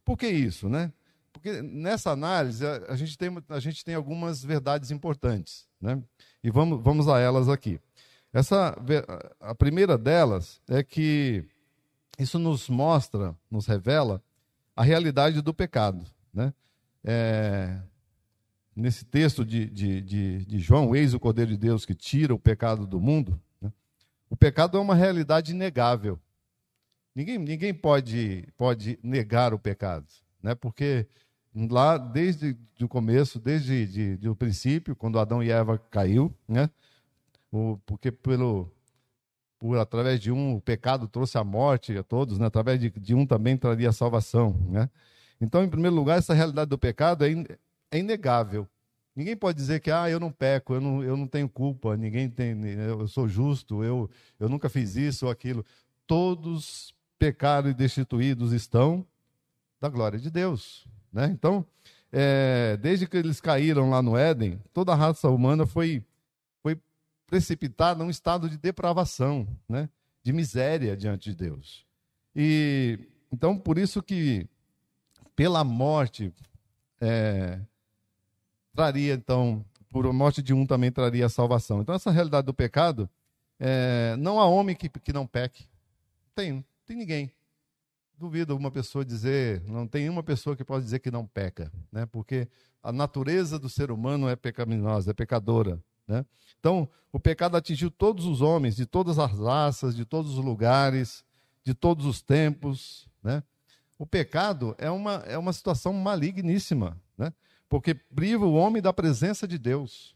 Por 0.06 0.18
que 0.18 0.28
isso, 0.28 0.70
né? 0.70 0.94
Porque 1.34 1.62
nessa 1.64 2.12
análise 2.12 2.64
a, 2.66 2.96
gente, 2.96 3.18
tem, 3.18 3.30
a 3.50 3.60
gente 3.60 3.84
tem 3.84 3.96
algumas 3.96 4.44
verdades 4.44 4.92
importantes, 4.92 5.68
né? 5.82 6.02
E 6.44 6.52
vamos, 6.52 6.82
vamos 6.82 7.10
a 7.10 7.20
elas 7.20 7.50
aqui. 7.50 7.80
Essa, 8.32 8.76
a 9.40 9.56
primeira 9.56 9.98
delas 9.98 10.62
é 10.70 10.84
que 10.84 11.44
isso 12.18 12.38
nos 12.38 12.70
mostra, 12.70 13.36
nos 13.50 13.66
revela 13.66 14.22
a 14.76 14.84
realidade 14.84 15.42
do 15.42 15.54
pecado, 15.54 16.06
né? 16.34 16.54
É, 17.04 17.80
nesse 18.76 19.04
texto 19.06 19.44
de, 19.44 19.70
de, 19.70 20.02
de, 20.02 20.46
de, 20.46 20.60
João, 20.60 20.96
eis 20.96 21.14
o 21.14 21.20
Cordeiro 21.20 21.52
de 21.52 21.58
Deus 21.58 21.86
que 21.86 21.94
tira 21.94 22.34
o 22.34 22.40
pecado 22.40 22.88
do 22.88 23.00
mundo, 23.00 23.40
né? 23.62 23.72
o 24.30 24.38
pecado 24.38 24.78
é 24.78 24.82
uma 24.82 24.96
realidade 24.96 25.52
inegável. 25.52 26.20
Ninguém, 27.14 27.38
ninguém 27.38 27.74
pode, 27.74 28.48
pode 28.58 28.98
negar 29.04 29.54
o 29.54 29.60
pecado, 29.60 30.08
né? 30.44 30.54
porque 30.54 31.08
lá 31.56 31.98
desde 31.98 32.58
o 32.82 32.88
começo, 32.88 33.40
desde 33.40 33.88
de, 33.88 34.18
de, 34.18 34.30
o 34.30 34.36
princípio, 34.36 34.96
quando 34.96 35.18
Adão 35.18 35.42
e 35.42 35.50
Eva 35.50 35.78
caiu, 35.90 36.34
né? 36.48 36.70
o, 37.52 37.80
porque 37.86 38.12
pelo, 38.12 38.70
por 39.58 39.78
através 39.78 40.20
de 40.20 40.32
um 40.32 40.56
o 40.56 40.62
pecado 40.62 41.08
trouxe 41.08 41.38
a 41.38 41.44
morte 41.44 41.98
a 41.98 42.04
todos, 42.04 42.38
né? 42.38 42.46
através 42.46 42.80
de, 42.80 42.90
de 42.90 43.16
um 43.16 43.26
também 43.26 43.56
traria 43.56 43.90
a 43.90 43.94
salvação. 43.94 44.60
Né? 44.70 44.90
Então, 45.40 45.64
em 45.64 45.70
primeiro 45.70 45.96
lugar, 45.96 46.18
essa 46.18 46.34
realidade 46.34 46.70
do 46.70 46.78
pecado 46.78 47.24
é, 47.24 47.32
é 47.92 48.00
inegável. 48.00 48.68
Ninguém 49.16 49.38
pode 49.38 49.58
dizer 49.58 49.80
que 49.80 49.92
ah, 49.92 50.10
eu 50.10 50.20
não 50.20 50.32
peco, 50.32 50.74
eu 50.74 50.82
não, 50.82 51.04
eu 51.04 51.16
não 51.16 51.28
tenho 51.28 51.48
culpa, 51.48 51.96
ninguém 51.96 52.28
tem, 52.28 52.60
eu 52.64 53.08
sou 53.08 53.28
justo, 53.28 53.84
eu, 53.84 54.10
eu 54.40 54.50
nunca 54.50 54.70
fiz 54.70 54.96
isso 54.96 55.28
ou 55.28 55.32
aquilo. 55.32 55.64
Todos 56.08 56.96
pecados 57.20 57.70
e 57.70 57.74
destituídos 57.76 58.52
estão 58.52 59.06
da 59.84 59.90
glória 59.90 60.18
de 60.18 60.32
Deus. 60.32 60.88
Né? 61.12 61.26
Então, 61.26 61.66
é, 62.10 62.78
desde 62.78 63.06
que 63.06 63.18
eles 63.18 63.42
caíram 63.42 63.90
lá 63.90 64.02
no 64.02 64.16
Éden, 64.16 64.58
toda 64.74 64.94
a 64.94 64.96
raça 64.96 65.28
humana 65.30 65.66
foi, 65.66 66.02
foi 66.62 66.80
precipitada 67.28 68.02
num 68.02 68.10
estado 68.10 68.50
de 68.50 68.58
depravação, 68.58 69.46
né? 69.68 69.90
de 70.24 70.32
miséria 70.32 70.96
diante 70.96 71.32
de 71.32 71.36
Deus. 71.36 71.86
E 72.34 72.98
então, 73.30 73.58
por 73.58 73.78
isso 73.78 74.02
que, 74.02 74.48
pela 75.36 75.66
morte, 75.66 76.34
é, 77.02 77.60
traria, 78.74 79.16
então, 79.16 79.66
por 79.90 80.12
morte 80.14 80.42
de 80.42 80.54
um 80.54 80.66
também 80.66 80.94
traria 80.94 81.26
a 81.26 81.30
salvação. 81.30 81.82
Então, 81.82 81.94
essa 81.94 82.10
realidade 82.10 82.46
do 82.46 82.54
pecado, 82.54 83.10
é, 83.60 84.16
não 84.18 84.40
há 84.40 84.46
homem 84.46 84.78
que, 84.78 84.88
que 84.88 85.12
não 85.12 85.28
peque. 85.28 85.68
Tem, 86.34 86.64
tem 86.86 86.96
ninguém. 86.96 87.34
Duvido 88.18 88.56
uma 88.56 88.72
pessoa 88.72 89.04
dizer, 89.04 89.62
não 89.66 89.88
tem 89.88 90.10
uma 90.10 90.24
pessoa 90.24 90.56
que 90.56 90.64
pode 90.64 90.86
dizer 90.86 91.00
que 91.00 91.12
não 91.12 91.26
peca, 91.26 91.72
né? 91.92 92.06
porque 92.06 92.48
a 92.82 92.92
natureza 92.92 93.58
do 93.58 93.68
ser 93.68 93.92
humano 93.92 94.30
é 94.30 94.36
pecaminosa, 94.36 95.12
é 95.12 95.14
pecadora. 95.14 95.82
Né? 96.08 96.26
Então, 96.60 96.88
o 97.12 97.20
pecado 97.20 97.58
atingiu 97.58 97.90
todos 97.90 98.26
os 98.26 98.42
homens, 98.42 98.76
de 98.76 98.86
todas 98.86 99.20
as 99.20 99.32
raças, 99.40 99.96
de 99.96 100.06
todos 100.06 100.38
os 100.38 100.46
lugares, 100.46 101.26
de 101.64 101.74
todos 101.74 102.06
os 102.06 102.22
tempos. 102.22 103.08
Né? 103.22 103.44
O 103.98 104.06
pecado 104.06 104.76
é 104.78 104.90
uma, 104.90 105.16
é 105.26 105.38
uma 105.38 105.54
situação 105.54 105.92
maligníssima. 105.94 106.98
Né? 107.18 107.34
porque 107.74 107.96
priva 107.96 108.46
o 108.46 108.54
homem 108.54 108.80
da 108.84 108.94
presença 108.94 109.48
de 109.48 109.58
Deus. 109.58 110.16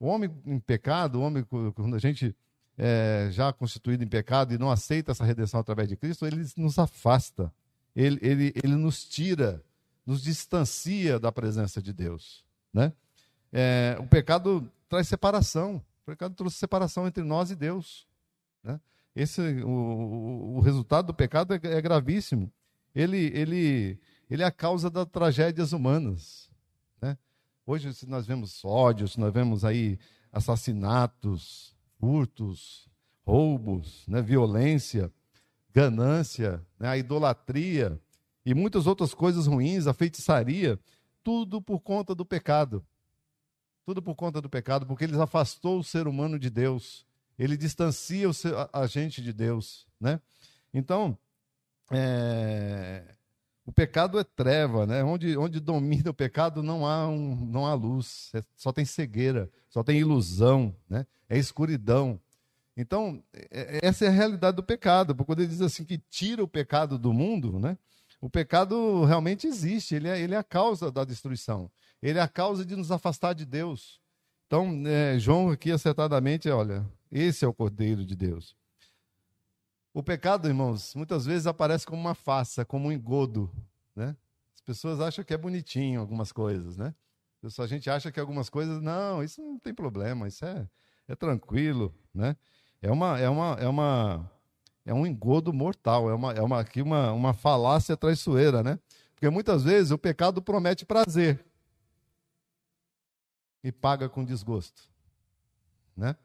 O 0.00 0.06
homem 0.06 0.30
em 0.46 0.58
pecado, 0.58 1.20
o 1.20 1.20
homem, 1.20 1.44
quando 1.44 1.94
a 1.94 1.98
gente 1.98 2.34
é 2.82 3.30
já 3.30 3.52
constituído 3.52 4.02
em 4.02 4.08
pecado 4.08 4.52
e 4.52 4.58
não 4.58 4.70
aceita 4.70 5.12
essa 5.12 5.24
redenção 5.24 5.60
através 5.60 5.88
de 5.88 5.96
Cristo, 5.96 6.26
ele 6.26 6.44
nos 6.56 6.78
afasta, 6.78 7.52
ele, 7.94 8.18
ele, 8.22 8.52
ele 8.62 8.74
nos 8.74 9.04
tira, 9.04 9.62
nos 10.04 10.22
distancia 10.22 11.18
da 11.18 11.30
presença 11.30 11.80
de 11.80 11.92
Deus. 11.92 12.44
Né? 12.72 12.92
É, 13.52 13.96
o 14.00 14.06
pecado 14.06 14.68
traz 14.88 15.06
separação, 15.06 15.76
o 16.02 16.06
pecado 16.06 16.34
trouxe 16.34 16.56
separação 16.56 17.06
entre 17.06 17.22
nós 17.22 17.50
e 17.50 17.54
Deus. 17.54 18.06
Né? 18.64 18.80
Esse, 19.14 19.40
o, 19.62 20.56
o, 20.56 20.60
resultado 20.60 21.06
do 21.06 21.14
pecado 21.14 21.54
é, 21.54 21.60
é 21.62 21.80
gravíssimo. 21.80 22.50
Ele, 22.94 23.30
ele 23.34 23.98
ele 24.32 24.42
é 24.42 24.46
a 24.46 24.50
causa 24.50 24.88
das 24.88 25.06
tragédias 25.08 25.74
humanas. 25.74 26.48
Né? 27.02 27.18
Hoje, 27.66 27.92
se 27.92 28.06
nós 28.06 28.26
vemos 28.26 28.64
ódios, 28.64 29.18
nós 29.18 29.30
vemos 29.30 29.62
aí 29.62 29.98
assassinatos, 30.32 31.71
furtos, 32.02 32.88
roubos, 33.24 34.04
né, 34.08 34.20
violência, 34.20 35.12
ganância, 35.72 36.60
né, 36.76 36.88
a 36.88 36.98
idolatria 36.98 37.96
e 38.44 38.52
muitas 38.52 38.88
outras 38.88 39.14
coisas 39.14 39.46
ruins, 39.46 39.86
a 39.86 39.94
feitiçaria, 39.94 40.80
tudo 41.22 41.62
por 41.62 41.78
conta 41.78 42.12
do 42.12 42.24
pecado. 42.24 42.84
Tudo 43.86 44.02
por 44.02 44.16
conta 44.16 44.40
do 44.40 44.50
pecado, 44.50 44.84
porque 44.84 45.04
ele 45.04 45.16
afastou 45.20 45.78
o 45.78 45.84
ser 45.84 46.08
humano 46.08 46.40
de 46.40 46.50
Deus. 46.50 47.06
Ele 47.38 47.56
distancia 47.56 48.28
o 48.28 48.34
ser, 48.34 48.52
a, 48.52 48.68
a, 48.72 48.86
gente 48.88 49.22
de 49.22 49.32
Deus, 49.32 49.86
né? 50.00 50.20
Então, 50.74 51.16
é, 51.88 53.14
o 53.64 53.72
pecado 53.72 54.18
é 54.18 54.24
treva, 54.24 54.86
né? 54.86 55.04
Onde, 55.04 55.36
onde 55.36 55.60
domina 55.60 56.10
o 56.10 56.14
pecado 56.14 56.62
não 56.62 56.86
há, 56.86 57.06
um, 57.06 57.36
não 57.46 57.66
há 57.66 57.74
luz, 57.74 58.30
é, 58.34 58.42
só 58.56 58.72
tem 58.72 58.84
cegueira, 58.84 59.48
só 59.70 59.82
tem 59.84 59.98
ilusão, 59.98 60.74
né? 60.88 61.06
É 61.28 61.38
escuridão. 61.38 62.20
Então, 62.76 63.22
é, 63.32 63.78
é, 63.82 63.86
essa 63.86 64.04
é 64.04 64.08
a 64.08 64.12
realidade 64.12 64.56
do 64.56 64.62
pecado. 64.62 65.14
Porque 65.14 65.26
quando 65.26 65.40
ele 65.40 65.48
diz 65.48 65.60
assim 65.60 65.84
que 65.84 65.98
tira 66.10 66.42
o 66.42 66.48
pecado 66.48 66.98
do 66.98 67.12
mundo, 67.12 67.58
né? 67.58 67.78
O 68.20 68.30
pecado 68.30 69.04
realmente 69.04 69.46
existe, 69.46 69.94
ele 69.94 70.08
é, 70.08 70.20
ele 70.20 70.34
é 70.34 70.38
a 70.38 70.44
causa 70.44 70.90
da 70.90 71.04
destruição. 71.04 71.70
Ele 72.00 72.18
é 72.18 72.22
a 72.22 72.28
causa 72.28 72.64
de 72.64 72.74
nos 72.76 72.90
afastar 72.90 73.32
de 73.32 73.44
Deus. 73.44 74.00
Então, 74.46 74.82
é, 74.86 75.18
João 75.18 75.50
aqui 75.50 75.70
acertadamente, 75.70 76.48
olha, 76.48 76.84
esse 77.10 77.44
é 77.44 77.48
o 77.48 77.54
Cordeiro 77.54 78.04
de 78.04 78.14
Deus. 78.14 78.56
O 79.94 80.02
pecado, 80.02 80.48
irmãos, 80.48 80.94
muitas 80.94 81.26
vezes 81.26 81.46
aparece 81.46 81.86
como 81.86 82.00
uma 82.00 82.14
faça, 82.14 82.64
como 82.64 82.88
um 82.88 82.92
engodo, 82.92 83.50
né? 83.94 84.16
As 84.54 84.60
pessoas 84.62 85.00
acham 85.00 85.22
que 85.22 85.34
é 85.34 85.36
bonitinho 85.36 86.00
algumas 86.00 86.32
coisas, 86.32 86.78
né? 86.78 86.94
A 87.58 87.66
gente 87.66 87.90
acha 87.90 88.10
que 88.10 88.20
algumas 88.20 88.48
coisas, 88.48 88.80
não, 88.80 89.22
isso 89.22 89.42
não 89.42 89.58
tem 89.58 89.74
problema, 89.74 90.28
isso 90.28 90.44
é, 90.44 90.66
é 91.08 91.14
tranquilo, 91.14 91.94
né? 92.14 92.36
É 92.80 92.90
uma, 92.90 93.18
é 93.18 93.28
uma, 93.28 93.56
é 93.60 93.68
uma, 93.68 94.30
é 94.86 94.94
um 94.94 95.06
engodo 95.06 95.52
mortal, 95.52 96.08
é 96.08 96.14
uma, 96.14 96.32
é 96.32 96.40
uma, 96.40 96.60
aqui 96.60 96.80
uma, 96.80 97.12
uma 97.12 97.34
falácia 97.34 97.96
traiçoeira, 97.96 98.62
né? 98.62 98.78
Porque 99.14 99.28
muitas 99.28 99.62
vezes 99.62 99.90
o 99.90 99.98
pecado 99.98 100.40
promete 100.40 100.86
prazer 100.86 101.44
e 103.62 103.70
paga 103.70 104.08
com 104.08 104.24
desgosto, 104.24 104.88
né? 105.96 106.16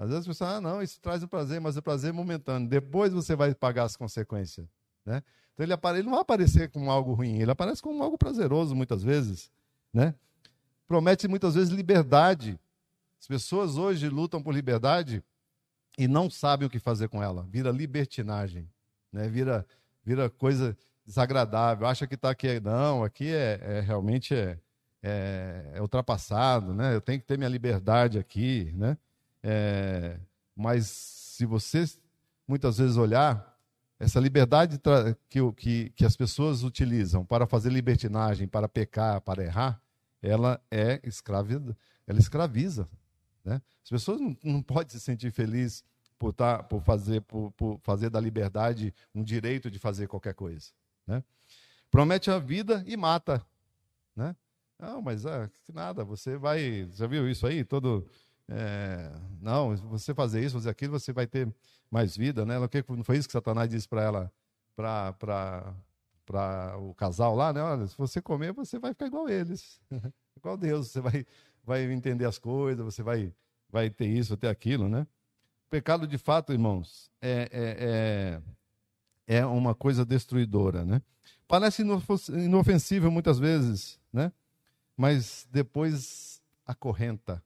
Às 0.00 0.08
vezes 0.08 0.26
você 0.26 0.42
ah, 0.42 0.62
não, 0.62 0.80
isso 0.80 0.98
traz 0.98 1.22
o 1.22 1.28
prazer, 1.28 1.60
mas 1.60 1.76
o 1.76 1.82
prazer 1.82 2.08
é 2.08 2.12
momentâneo. 2.12 2.66
Depois 2.66 3.12
você 3.12 3.36
vai 3.36 3.54
pagar 3.54 3.84
as 3.84 3.96
consequências. 3.96 4.66
Né? 5.04 5.22
Então 5.52 5.66
ele, 5.66 5.74
ele 5.98 6.04
não 6.04 6.12
vai 6.12 6.22
aparecer 6.22 6.70
como 6.70 6.90
algo 6.90 7.12
ruim, 7.12 7.38
ele 7.38 7.50
aparece 7.50 7.82
como 7.82 8.02
algo 8.02 8.16
prazeroso 8.16 8.74
muitas 8.74 9.02
vezes. 9.02 9.50
Né? 9.92 10.14
Promete 10.88 11.28
muitas 11.28 11.54
vezes 11.54 11.70
liberdade. 11.70 12.58
As 13.20 13.26
pessoas 13.26 13.76
hoje 13.76 14.08
lutam 14.08 14.42
por 14.42 14.54
liberdade 14.54 15.22
e 15.98 16.08
não 16.08 16.30
sabem 16.30 16.66
o 16.66 16.70
que 16.70 16.78
fazer 16.78 17.10
com 17.10 17.22
ela. 17.22 17.46
Vira 17.50 17.70
libertinagem, 17.70 18.66
né? 19.12 19.28
vira, 19.28 19.66
vira 20.02 20.30
coisa 20.30 20.74
desagradável. 21.04 21.86
Acha 21.86 22.06
que 22.06 22.14
está 22.14 22.30
aqui. 22.30 22.58
Não, 22.58 23.04
aqui 23.04 23.28
é, 23.28 23.60
é 23.62 23.80
realmente 23.80 24.34
é, 24.34 24.58
é, 25.02 25.72
é 25.74 25.82
ultrapassado. 25.82 26.72
Né? 26.72 26.94
Eu 26.94 27.02
tenho 27.02 27.20
que 27.20 27.26
ter 27.26 27.36
minha 27.36 27.50
liberdade 27.50 28.18
aqui. 28.18 28.72
Né? 28.74 28.96
É, 29.42 30.18
mas 30.54 30.86
se 30.86 31.46
você 31.46 31.84
muitas 32.46 32.78
vezes 32.78 32.96
olhar, 32.96 33.58
essa 33.98 34.18
liberdade 34.18 34.80
que, 35.28 35.52
que, 35.52 35.90
que 35.90 36.04
as 36.04 36.16
pessoas 36.16 36.62
utilizam 36.62 37.24
para 37.24 37.46
fazer 37.46 37.70
libertinagem, 37.70 38.48
para 38.48 38.68
pecar, 38.68 39.20
para 39.20 39.44
errar, 39.44 39.80
ela 40.22 40.60
é 40.70 41.00
escraviza, 41.04 41.76
ela 42.06 42.18
escraviza. 42.18 42.88
Né? 43.44 43.60
As 43.82 43.90
pessoas 43.90 44.20
não, 44.20 44.36
não 44.42 44.62
podem 44.62 44.88
se 44.88 45.00
sentir 45.00 45.30
felizes 45.30 45.84
por, 46.18 46.32
tá, 46.32 46.62
por, 46.62 46.82
fazer, 46.82 47.22
por, 47.22 47.52
por 47.52 47.78
fazer 47.82 48.10
da 48.10 48.20
liberdade 48.20 48.92
um 49.14 49.22
direito 49.22 49.70
de 49.70 49.78
fazer 49.78 50.06
qualquer 50.08 50.34
coisa. 50.34 50.70
Né? 51.06 51.22
Promete 51.90 52.30
a 52.30 52.38
vida 52.38 52.82
e 52.86 52.96
mata. 52.96 53.44
Né? 54.14 54.36
Não, 54.78 55.00
mas 55.02 55.26
ah, 55.26 55.50
nada, 55.72 56.04
você 56.04 56.36
vai. 56.36 56.88
Já 56.94 57.06
viu 57.06 57.28
isso 57.28 57.46
aí? 57.46 57.64
Todo 57.64 58.06
é, 58.50 59.12
não, 59.40 59.76
você 59.76 60.12
fazer 60.12 60.44
isso, 60.44 60.56
fazer 60.56 60.70
aquilo, 60.70 60.98
você 60.98 61.12
vai 61.12 61.26
ter 61.26 61.48
mais 61.90 62.16
vida, 62.16 62.44
né? 62.44 62.56
Não 62.58 63.04
foi 63.04 63.16
isso 63.16 63.28
que 63.28 63.32
Satanás 63.32 63.68
disse 63.68 63.88
para 63.88 64.02
ela, 64.02 64.32
para 64.74 65.74
o 66.78 66.94
casal 66.94 67.36
lá, 67.36 67.52
né? 67.52 67.62
Olha, 67.62 67.86
se 67.86 67.96
você 67.96 68.20
comer, 68.20 68.52
você 68.52 68.78
vai 68.78 68.92
ficar 68.92 69.06
igual 69.06 69.28
eles, 69.28 69.80
igual 70.36 70.56
Deus. 70.56 70.88
Você 70.88 71.00
vai, 71.00 71.24
vai 71.64 71.90
entender 71.92 72.24
as 72.24 72.38
coisas, 72.38 72.84
você 72.84 73.02
vai, 73.02 73.32
vai 73.68 73.88
ter 73.88 74.06
isso, 74.06 74.36
ter 74.36 74.48
aquilo, 74.48 74.88
né? 74.88 75.06
Pecado, 75.68 76.06
de 76.06 76.18
fato, 76.18 76.52
irmãos, 76.52 77.08
é, 77.22 77.48
é, 77.52 78.40
é, 79.28 79.38
é 79.38 79.46
uma 79.46 79.76
coisa 79.76 80.04
destruidora, 80.04 80.84
né? 80.84 81.00
Parece 81.46 81.82
inofensível 81.82 83.10
muitas 83.10 83.38
vezes, 83.38 83.98
né? 84.12 84.32
Mas 84.96 85.48
depois 85.52 86.42
acorrenta 86.66 87.42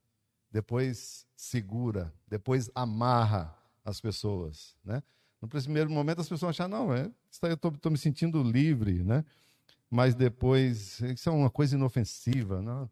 depois 0.55 1.27
segura, 1.35 2.15
depois 2.29 2.71
amarra 2.77 3.53
as 3.85 4.01
pessoas, 4.01 4.77
né? 4.85 5.03
No 5.43 5.49
primeiro 5.49 5.91
momento 5.91 6.21
as 6.21 6.29
pessoas 6.29 6.51
acham, 6.51 6.69
não, 6.69 6.95
é, 6.95 7.11
eu 7.43 7.55
estou 7.55 7.91
me 7.91 7.99
sentindo 7.99 8.41
livre, 8.41 9.03
né? 9.03 9.25
Mas 9.91 10.15
depois, 10.15 11.01
isso 11.01 11.29
é 11.29 11.33
uma 11.33 11.51
coisa 11.51 11.75
inofensiva, 11.75 12.63
não, 12.63 12.89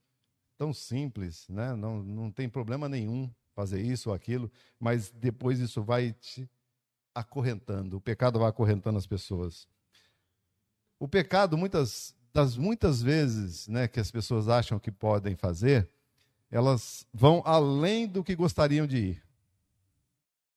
tão 0.59 0.75
simples, 0.75 1.49
né? 1.49 1.73
Não, 1.77 2.03
não 2.03 2.33
tem 2.33 2.49
problema 2.49 2.89
nenhum 2.89 3.31
fazer 3.55 3.81
isso 3.81 4.09
ou 4.09 4.15
aquilo, 4.15 4.51
mas 4.81 5.13
depois 5.13 5.61
isso 5.61 5.85
vai 5.85 6.13
te 6.15 6.51
acorrentando, 7.15 7.97
o 7.97 8.01
pecado 8.01 8.41
vai 8.41 8.49
acorrentando 8.49 8.99
as 8.99 9.07
pessoas. 9.07 9.69
O 10.99 11.07
pecado, 11.07 11.57
muitas 11.57 12.13
das 12.35 12.57
muitas 12.57 13.01
vezes, 13.01 13.69
né, 13.69 13.87
que 13.87 14.01
as 14.01 14.11
pessoas 14.11 14.49
acham 14.49 14.81
que 14.81 14.91
podem 14.91 15.37
fazer, 15.37 15.89
elas 16.53 17.07
vão 17.13 17.43
além 17.47 18.07
do 18.07 18.23
que 18.23 18.37
gostariam 18.37 18.87
de 18.87 18.99
ir. 18.99 19.23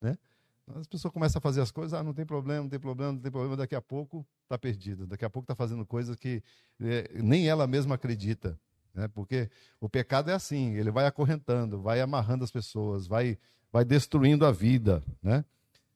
Né? 0.02 0.18
As 0.76 0.86
pessoas 0.86 1.14
começam 1.14 1.40
a 1.40 1.42
fazer 1.42 1.62
as 1.62 1.72
coisas, 1.72 1.94
ah, 1.94 2.04
não 2.04 2.14
tem 2.14 2.26
problema, 2.26 2.64
não 2.64 2.70
tem 2.70 2.80
problema, 2.80 3.14
não 3.14 3.20
tem 3.20 3.32
problema, 3.32 3.56
daqui 3.56 3.76
a 3.76 3.82
pouco 3.82 4.28
está 4.44 4.58
perdida, 4.58 5.08
daqui 5.08 5.24
a 5.24 5.30
pouco 5.30 5.46
está 5.46 5.56
fazendo 5.56 5.86
coisas 5.86 6.18
que 6.18 6.44
é, 6.82 7.10
nem 7.16 7.48
ela 7.48 7.66
mesma 7.66 7.96
acredita. 7.96 8.60
Né? 8.94 9.08
Porque 9.08 9.50
o 9.80 9.88
pecado 9.88 10.30
é 10.30 10.34
assim, 10.34 10.74
ele 10.76 10.92
vai 10.92 11.06
acorrentando, 11.06 11.82
vai 11.82 12.02
amarrando 12.02 12.44
as 12.44 12.52
pessoas, 12.52 13.08
vai, 13.08 13.38
vai 13.72 13.86
destruindo 13.86 14.46
a 14.46 14.52
vida. 14.52 15.02
Né? 15.24 15.46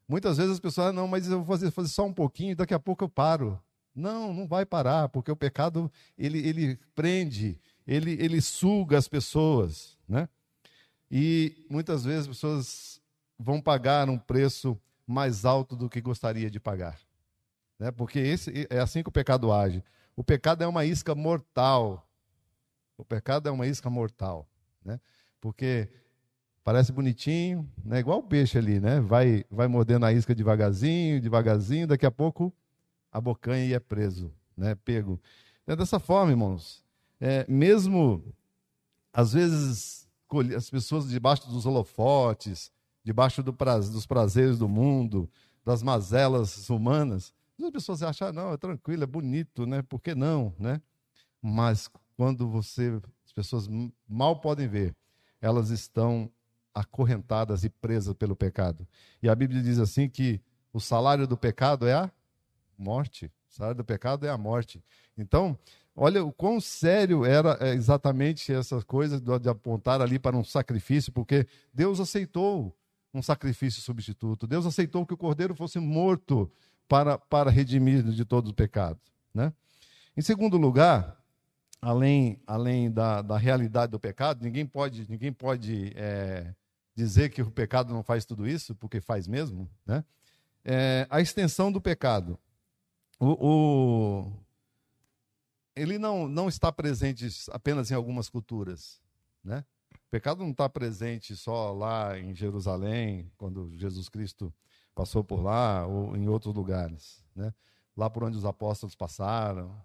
Muitas 0.07 0.38
vezes 0.38 0.53
as 0.53 0.59
pessoas, 0.62 0.88
ah, 0.88 0.93
não, 0.93 1.09
mas 1.09 1.27
eu 1.29 1.43
vou 1.43 1.45
fazer, 1.45 1.71
fazer 1.71 1.89
só 1.89 2.05
um 2.05 2.13
pouquinho, 2.13 2.55
daqui 2.55 2.73
a 2.73 2.79
pouco 2.79 3.03
eu 3.03 3.09
paro. 3.09 3.62
Não, 3.93 4.33
não 4.33 4.47
vai 4.47 4.65
parar, 4.65 5.09
porque 5.09 5.29
o 5.29 5.35
pecado 5.35 5.91
ele, 6.17 6.39
ele 6.47 6.79
prende, 6.95 7.59
ele, 7.89 8.12
ele 8.23 8.39
suga 8.39 8.99
as 8.99 9.08
pessoas, 9.08 9.97
né? 10.08 10.30
E 11.10 11.65
muitas 11.67 12.06
vezes 12.06 12.21
as 12.21 12.28
pessoas 12.28 13.02
vão 13.38 13.60
pagar 13.60 14.08
um 14.08 14.17
preço 14.17 14.80
mais 15.08 15.43
alto 15.43 15.75
do 15.75 15.89
que 15.89 15.99
gostaria 15.99 16.52
de 16.52 16.60
pagar, 16.60 16.99
né? 17.80 17.89
Porque 17.89 18.19
esse 18.19 18.67
é 18.69 18.80
assim 18.80 19.02
que 19.02 19.10
o 19.10 19.12
pecado 19.12 19.52
age. 19.52 19.84
O 20.15 20.23
pecado 20.23 20.63
é 20.63 20.67
uma 20.67 20.86
isca 20.86 21.15
mortal. 21.15 22.08
O 22.95 23.04
pecado 23.04 23.49
é 23.49 23.52
uma 23.52 23.65
isca 23.65 23.89
mortal, 23.89 24.47
né? 24.86 24.99
Porque 25.41 25.89
parece 26.63 26.91
bonitinho, 26.91 27.67
né? 27.84 28.02
Igual 28.02 28.19
o 28.19 28.23
peixe 28.23 28.60
ali, 28.60 28.80
né? 28.80 28.99
Vai 28.99 29.43
vai 29.49 29.67
mordendo 29.67 30.06
a 30.06 30.13
isca 30.13 30.36
devagarzinho, 30.36 31.19
devagarzinho, 31.19 31.88
daqui 31.88 32.06
a 32.06 32.12
pouco 32.12 32.54
a 33.12 33.19
bocanha 33.19 33.65
e 33.65 33.73
é 33.73 33.80
preso, 33.80 34.32
né? 34.56 34.75
Pego. 34.75 35.19
É 35.65 35.75
dessa 35.75 35.99
forma, 35.99 36.32
irmãos 36.32 36.88
é, 37.19 37.45
mesmo 37.47 38.23
às 39.13 39.34
vezes 39.34 40.08
as 40.55 40.69
pessoas 40.69 41.10
debaixo 41.10 41.49
dos 41.49 41.65
holofotes, 41.65 42.71
debaixo 43.03 43.41
do 43.41 43.51
dos 43.51 44.05
prazeres 44.05 44.60
do 44.60 44.69
mundo, 44.69 45.29
das 45.65 45.82
mazelas 45.82 46.69
humanas, 46.69 47.34
as 47.62 47.71
pessoas 47.71 48.03
acham, 48.03 48.29
ah, 48.29 48.32
não, 48.32 48.53
é 48.53 48.58
tranquilo, 48.58 49.03
é 49.03 49.08
bonito, 49.08 49.65
né? 49.65 49.82
Por 49.82 49.99
que 49.99 50.15
não, 50.15 50.53
né? 50.58 50.82
Mas 51.41 51.89
quando 52.15 52.47
você, 52.47 53.01
as 53.25 53.34
pessoas 53.34 53.67
mal 54.08 54.39
podem 54.39 54.67
ver, 54.67 54.95
elas 55.41 55.69
estão 55.69 56.32
acorrentadas 56.73 57.63
e 57.63 57.69
presas 57.69 58.13
pelo 58.13 58.36
pecado. 58.36 58.88
E 59.21 59.27
a 59.29 59.36
Bíblia 59.36 59.62
diz 59.62 59.79
assim 59.79 60.08
que 60.08 60.41
o 60.71 60.79
salário 60.79 61.27
do 61.27 61.38
pecado 61.38 61.88
é 61.88 61.93
a 61.93 62.12
morte. 62.77 63.32
O 63.49 63.53
salário 63.53 63.77
do 63.77 63.84
pecado 63.84 64.25
é 64.25 64.29
a 64.29 64.38
morte. 64.38 64.84
Então, 65.17 65.58
Olha 66.01 66.23
o 66.23 66.31
quão 66.31 66.62
sério 66.62 67.25
era 67.25 67.57
é, 67.59 67.73
exatamente 67.73 68.53
essa 68.53 68.81
coisa 68.83 69.19
de 69.19 69.49
apontar 69.49 70.01
ali 70.01 70.17
para 70.17 70.38
um 70.38 70.45
sacrifício, 70.45 71.12
porque 71.12 71.45
Deus 71.73 71.99
aceitou 71.99 72.73
um 73.13 73.21
sacrifício 73.21 73.81
substituto. 73.81 74.47
Deus 74.47 74.65
aceitou 74.65 75.05
que 75.05 75.13
o 75.13 75.17
cordeiro 75.17 75.53
fosse 75.53 75.77
morto 75.77 76.49
para, 76.88 77.17
para 77.17 77.51
redimir 77.51 78.01
de 78.01 78.23
todo 78.23 78.47
o 78.47 78.53
pecado. 78.53 78.97
Né? 79.33 79.51
Em 80.15 80.21
segundo 80.21 80.55
lugar, 80.55 81.21
além, 81.81 82.41
além 82.47 82.89
da, 82.89 83.21
da 83.21 83.38
realidade 83.38 83.91
do 83.91 83.99
pecado, 83.99 84.41
ninguém 84.41 84.65
pode, 84.65 85.05
ninguém 85.09 85.33
pode 85.33 85.91
é, 85.97 86.55
dizer 86.95 87.29
que 87.29 87.41
o 87.41 87.51
pecado 87.51 87.93
não 87.93 88.03
faz 88.03 88.23
tudo 88.23 88.47
isso, 88.47 88.73
porque 88.73 89.01
faz 89.01 89.27
mesmo, 89.27 89.69
né? 89.85 90.05
É, 90.63 91.05
a 91.09 91.19
extensão 91.19 91.69
do 91.69 91.81
pecado. 91.81 92.39
O, 93.19 93.31
o, 93.31 94.33
ele 95.80 95.98
não, 95.98 96.28
não 96.28 96.48
está 96.48 96.72
presente 96.72 97.28
apenas 97.52 97.92
em 97.92 97.96
algumas 97.96 98.30
culturas, 98.30 99.02
né? 99.44 99.63
O 99.94 100.10
pecado 100.10 100.44
não 100.44 100.52
está 100.52 100.68
presente 100.68 101.36
só 101.36 101.72
lá 101.72 102.18
em 102.18 102.34
Jerusalém, 102.34 103.32
quando 103.38 103.72
Jesus 103.76 104.10
Cristo 104.10 104.54
passou 104.96 105.24
por 105.24 105.42
lá, 105.42 105.86
ou 105.86 106.18
em 106.18 106.28
outros 106.28 106.54
lugares, 106.54 107.24
né? 107.36 107.54
Lá 107.96 108.10
por 108.10 108.24
onde 108.24 108.38
os 108.38 108.46
apóstolos 108.46 108.96
passaram. 108.96 109.76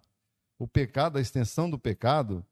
O 0.58 0.66
pecado, 0.66 1.18
a 1.18 1.20
extensão 1.20 1.68
do 1.68 1.78
pecado, 1.78 2.44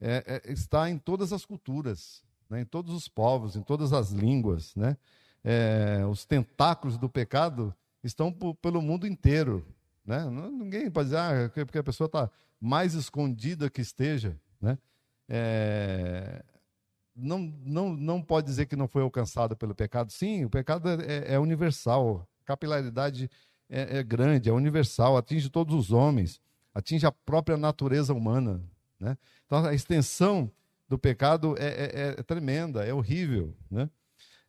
é, 0.00 0.42
é, 0.44 0.52
está 0.52 0.90
em 0.90 0.98
todas 0.98 1.32
as 1.32 1.44
culturas 1.44 2.22
né, 2.50 2.60
em 2.62 2.64
todos 2.64 2.92
os 2.92 3.08
povos, 3.08 3.54
em 3.54 3.62
todas 3.62 3.92
as 3.92 4.10
línguas. 4.10 4.74
Né? 4.74 4.96
É, 5.44 6.04
os 6.10 6.26
tentáculos 6.26 6.98
do 6.98 7.08
pecado 7.08 7.72
estão 8.02 8.32
pelo 8.60 8.82
mundo 8.82 9.06
inteiro. 9.06 9.64
Né? 10.04 10.28
Ninguém 10.28 10.90
pode 10.90 11.10
dizer 11.10 11.18
ah, 11.18 11.50
porque 11.54 11.78
a 11.78 11.84
pessoa 11.84 12.06
está 12.06 12.28
mais 12.60 12.94
escondida 12.94 13.70
que 13.70 13.80
esteja. 13.80 14.36
Né? 14.60 14.76
É, 15.28 16.44
não, 17.16 17.38
não, 17.64 17.92
não 17.94 18.22
pode 18.22 18.46
dizer 18.46 18.66
que 18.66 18.76
não 18.76 18.86
foi 18.86 19.02
alcançada 19.02 19.56
pelo 19.56 19.74
pecado. 19.74 20.12
Sim, 20.12 20.44
o 20.44 20.50
pecado 20.50 20.88
é, 20.88 21.34
é 21.34 21.38
universal. 21.38 22.28
A 22.42 22.44
capilaridade 22.44 23.30
é, 23.68 23.98
é, 23.98 24.02
grande, 24.02 24.48
é 24.48 24.52
universal, 24.52 25.16
atinge 25.16 25.48
todos 25.48 25.74
os 25.74 25.92
homens, 25.92 26.40
atinge 26.74 27.06
a 27.06 27.12
própria 27.12 27.56
natureza 27.56 28.12
humana. 28.12 28.60
Né? 28.98 29.16
Então, 29.46 29.64
a 29.64 29.72
extensão 29.72 30.50
do 30.88 30.98
pecado 30.98 31.54
é, 31.58 31.66
é, 31.66 32.14
é 32.18 32.22
tremenda, 32.22 32.84
é 32.84 32.92
horrível. 32.92 33.54
Né? 33.70 33.88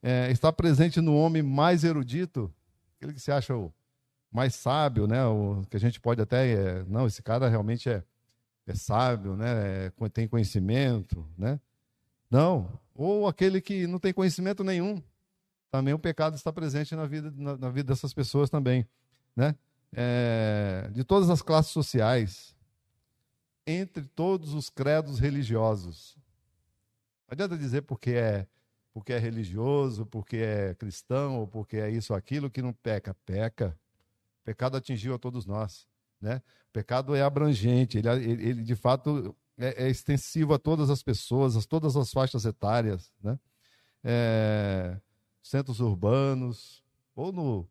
É, 0.02 0.32
está 0.32 0.52
presente 0.52 1.00
no 1.00 1.16
homem 1.16 1.44
mais 1.44 1.84
erudito, 1.84 2.52
aquele 2.98 3.14
que 3.14 3.20
se 3.20 3.32
acha 3.32 3.56
o 3.56 3.72
mais 4.32 4.56
sábio, 4.56 5.06
né? 5.08 5.26
o, 5.26 5.64
que 5.70 5.76
a 5.76 5.80
gente 5.80 6.00
pode 6.00 6.22
até. 6.22 6.52
É, 6.52 6.84
não, 6.88 7.06
esse 7.06 7.22
cara 7.22 7.50
realmente 7.50 7.90
é, 7.90 8.04
é 8.66 8.74
sábio, 8.74 9.36
né? 9.36 9.88
É, 9.88 10.10
tem 10.10 10.28
conhecimento. 10.28 11.28
Né? 11.38 11.60
Não, 12.30 12.80
ou 12.96 13.28
aquele 13.28 13.60
que 13.60 13.86
não 13.88 14.00
tem 14.00 14.14
conhecimento 14.14 14.64
nenhum. 14.64 15.04
Também 15.70 15.94
o 15.94 16.00
pecado 16.00 16.36
está 16.36 16.52
presente 16.52 16.96
na 16.96 17.06
vida, 17.06 17.34
na, 17.36 17.58
na 17.58 17.70
vida 17.70 17.94
dessas 17.94 18.14
pessoas 18.14 18.50
também. 18.50 18.88
Né? 19.36 19.56
É, 19.94 20.90
de 20.94 21.04
todas 21.04 21.30
as 21.30 21.42
classes 21.42 21.72
sociais, 21.72 22.56
entre 23.68 24.04
todos 24.04 24.54
os 24.54 24.70
credos 24.70 25.20
religiosos. 25.20 26.18
Não 27.28 27.34
adianta 27.34 27.58
dizer 27.58 27.82
porque 27.84 28.12
é, 28.12 28.48
porque 28.94 29.14
é 29.14 29.18
religioso, 29.18 30.06
porque 30.06 30.38
é 30.38 30.76
cristão, 30.76 31.40
ou 31.40 31.48
porque 31.48 31.78
é 31.78 31.90
isso 31.90 32.14
aquilo 32.14 32.50
que 32.50 32.62
não 32.62 32.74
peca. 32.74 33.14
Peca. 33.26 33.78
O 34.42 34.44
pecado 34.44 34.78
atingiu 34.78 35.14
a 35.14 35.20
todos 35.20 35.46
nós. 35.46 35.88
Né? 36.20 36.42
O 36.70 36.74
pecado 36.74 37.16
é 37.16 37.22
abrangente, 37.22 37.98
ele, 37.98 38.10
ele, 38.10 38.50
ele 38.50 38.64
de 38.64 38.76
fato 38.76 39.36
é, 39.58 39.86
é, 39.86 39.90
extensivo 39.90 40.54
a 40.54 40.60
todas 40.60 40.90
as 40.90 41.04
pessoas, 41.04 41.56
a 41.56 41.62
todas 41.62 41.96
as 41.96 42.12
faixas 42.12 42.46
etárias. 42.46 43.12
Né? 43.22 43.40
É, 44.04 45.00
centros 45.42 45.80
urbanos, 45.80 46.84
ou 47.16 47.32
no, 47.32 47.68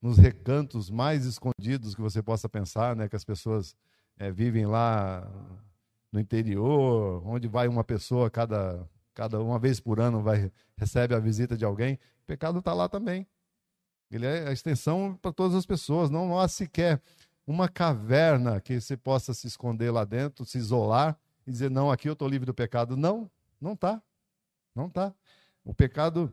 nos 0.00 0.18
recantos 0.18 0.90
mais 0.90 1.24
escondidos 1.24 1.94
que 1.94 2.00
você 2.00 2.22
possa 2.22 2.48
pensar, 2.48 2.96
né? 2.96 3.08
que 3.08 3.16
as 3.16 3.24
pessoas 3.24 3.76
é, 4.16 4.30
vivem 4.30 4.66
lá 4.66 5.28
no 6.12 6.18
interior, 6.18 7.22
onde 7.26 7.46
vai 7.46 7.68
uma 7.68 7.84
pessoa 7.84 8.30
cada, 8.30 8.88
cada 9.14 9.40
uma 9.40 9.58
vez 9.58 9.78
por 9.80 10.00
ano 10.00 10.22
vai 10.22 10.50
recebe 10.76 11.14
a 11.14 11.18
visita 11.18 11.56
de 11.56 11.64
alguém, 11.64 11.94
o 11.94 12.26
pecado 12.26 12.58
está 12.58 12.72
lá 12.72 12.88
também. 12.88 13.26
Ele 14.10 14.26
é 14.26 14.48
a 14.48 14.52
extensão 14.52 15.18
para 15.20 15.32
todas 15.32 15.56
as 15.56 15.64
pessoas. 15.64 16.10
Não 16.10 16.38
há 16.38 16.48
sequer 16.48 17.00
uma 17.46 17.68
caverna 17.68 18.60
que 18.60 18.80
você 18.80 18.96
possa 18.96 19.32
se 19.32 19.46
esconder 19.46 19.90
lá 19.90 20.04
dentro, 20.04 20.44
se 20.44 20.58
isolar 20.58 21.16
e 21.46 21.50
dizer, 21.50 21.70
não, 21.70 21.90
aqui 21.90 22.08
eu 22.08 22.12
estou 22.14 22.28
livre 22.28 22.46
do 22.46 22.54
pecado. 22.54 22.96
Não, 22.96 23.30
não 23.60 23.72
está. 23.72 24.02
Não 24.74 24.86
está. 24.86 25.14
O 25.64 25.74
pecado 25.74 26.32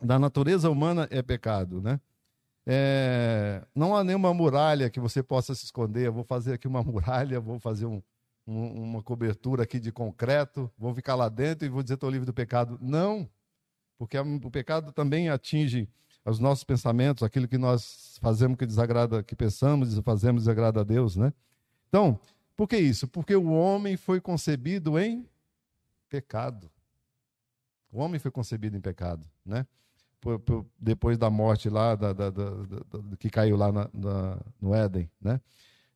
da 0.00 0.18
natureza 0.18 0.70
humana 0.70 1.06
é 1.10 1.22
pecado, 1.22 1.80
né? 1.80 2.00
É, 2.64 3.64
não 3.74 3.96
há 3.96 4.04
nenhuma 4.04 4.32
muralha 4.32 4.88
que 4.88 5.00
você 5.00 5.22
possa 5.22 5.54
se 5.54 5.64
esconder. 5.64 6.06
Eu 6.06 6.12
vou 6.12 6.24
fazer 6.24 6.54
aqui 6.54 6.68
uma 6.68 6.82
muralha, 6.84 7.40
vou 7.40 7.58
fazer 7.58 7.86
um, 7.86 8.02
um, 8.46 8.82
uma 8.82 9.02
cobertura 9.02 9.64
aqui 9.64 9.78
de 9.78 9.92
concreto, 9.92 10.70
vou 10.78 10.94
ficar 10.94 11.14
lá 11.14 11.28
dentro 11.28 11.66
e 11.66 11.68
vou 11.68 11.82
dizer 11.82 11.94
estou 11.94 12.10
livre 12.10 12.26
do 12.26 12.32
pecado. 12.32 12.78
Não, 12.80 13.28
porque 13.98 14.18
o 14.18 14.50
pecado 14.50 14.92
também 14.92 15.28
atinge 15.28 15.88
os 16.30 16.38
nossos 16.38 16.64
pensamentos, 16.64 17.22
aquilo 17.22 17.48
que 17.48 17.58
nós 17.58 18.18
fazemos 18.20 18.56
que 18.56 18.64
desagrada, 18.64 19.22
que 19.22 19.34
pensamos 19.34 19.96
e 19.96 20.02
fazemos 20.02 20.42
desagrada 20.42 20.80
a 20.80 20.84
Deus, 20.84 21.16
né? 21.16 21.32
Então, 21.88 22.18
por 22.56 22.68
que 22.68 22.76
isso? 22.76 23.08
Porque 23.08 23.34
o 23.34 23.50
homem 23.50 23.96
foi 23.96 24.20
concebido 24.20 24.98
em 24.98 25.26
pecado. 26.08 26.70
O 27.90 27.98
homem 27.98 28.18
foi 28.20 28.30
concebido 28.30 28.76
em 28.76 28.80
pecado, 28.80 29.26
né? 29.44 29.66
Por, 30.20 30.38
por, 30.38 30.66
depois 30.78 31.18
da 31.18 31.28
morte 31.28 31.68
lá, 31.68 31.96
da, 31.96 32.12
da, 32.12 32.30
da, 32.30 32.46
que 33.18 33.28
caiu 33.28 33.56
lá 33.56 33.72
na, 33.72 34.38
no 34.60 34.74
Éden, 34.74 35.10
né? 35.20 35.40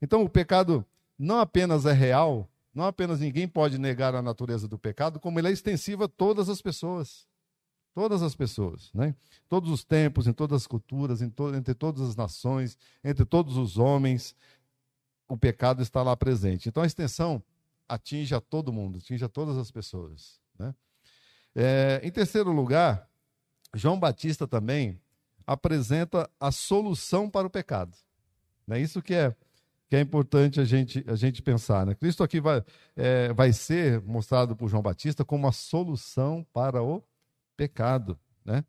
Então, 0.02 0.22
o 0.24 0.28
pecado 0.28 0.84
não 1.18 1.38
apenas 1.38 1.86
é 1.86 1.92
real, 1.92 2.48
não 2.74 2.84
apenas 2.84 3.20
ninguém 3.20 3.46
pode 3.46 3.78
negar 3.78 4.14
a 4.14 4.20
natureza 4.20 4.66
do 4.66 4.78
pecado, 4.78 5.20
como 5.20 5.38
ele 5.38 5.48
é 5.48 5.52
extensivo 5.52 6.04
a 6.04 6.08
todas 6.08 6.48
as 6.48 6.60
pessoas. 6.60 7.26
Todas 7.96 8.22
as 8.22 8.34
pessoas, 8.34 8.90
né? 8.92 9.14
Todos 9.48 9.70
os 9.70 9.82
tempos, 9.82 10.26
em 10.26 10.32
todas 10.34 10.60
as 10.60 10.66
culturas, 10.66 11.20
to 11.34 11.54
entre 11.54 11.72
todas 11.72 12.02
as 12.02 12.14
nações, 12.14 12.76
entre 13.02 13.24
todos 13.24 13.56
os 13.56 13.78
homens, 13.78 14.36
o 15.26 15.34
pecado 15.34 15.80
está 15.80 16.02
lá 16.02 16.14
presente. 16.14 16.68
Então 16.68 16.82
a 16.82 16.86
extensão 16.86 17.42
atinge 17.88 18.34
a 18.34 18.40
todo 18.40 18.70
mundo, 18.70 18.98
atinge 18.98 19.24
a 19.24 19.30
todas 19.30 19.56
as 19.56 19.70
pessoas. 19.70 20.38
Né? 20.58 20.74
É, 21.54 22.02
em 22.04 22.10
terceiro 22.10 22.52
lugar, 22.52 23.08
João 23.72 23.98
Batista 23.98 24.46
também 24.46 25.00
apresenta 25.46 26.28
a 26.38 26.52
solução 26.52 27.30
para 27.30 27.46
o 27.46 27.50
pecado. 27.50 27.96
É 28.68 28.78
isso 28.78 29.00
que 29.00 29.14
é 29.14 29.34
que 29.88 29.96
é 29.96 30.00
importante 30.00 30.60
a 30.60 30.66
gente, 30.66 31.02
a 31.08 31.14
gente 31.14 31.40
pensar. 31.40 31.86
Né? 31.86 31.94
Cristo 31.94 32.22
aqui 32.22 32.42
vai, 32.42 32.62
é, 32.94 33.32
vai 33.32 33.54
ser 33.54 34.02
mostrado 34.02 34.54
por 34.54 34.68
João 34.68 34.82
Batista 34.82 35.24
como 35.24 35.48
a 35.48 35.52
solução 35.52 36.46
para 36.52 36.82
o 36.82 37.02
pecado. 37.56 38.18
Né? 38.44 38.64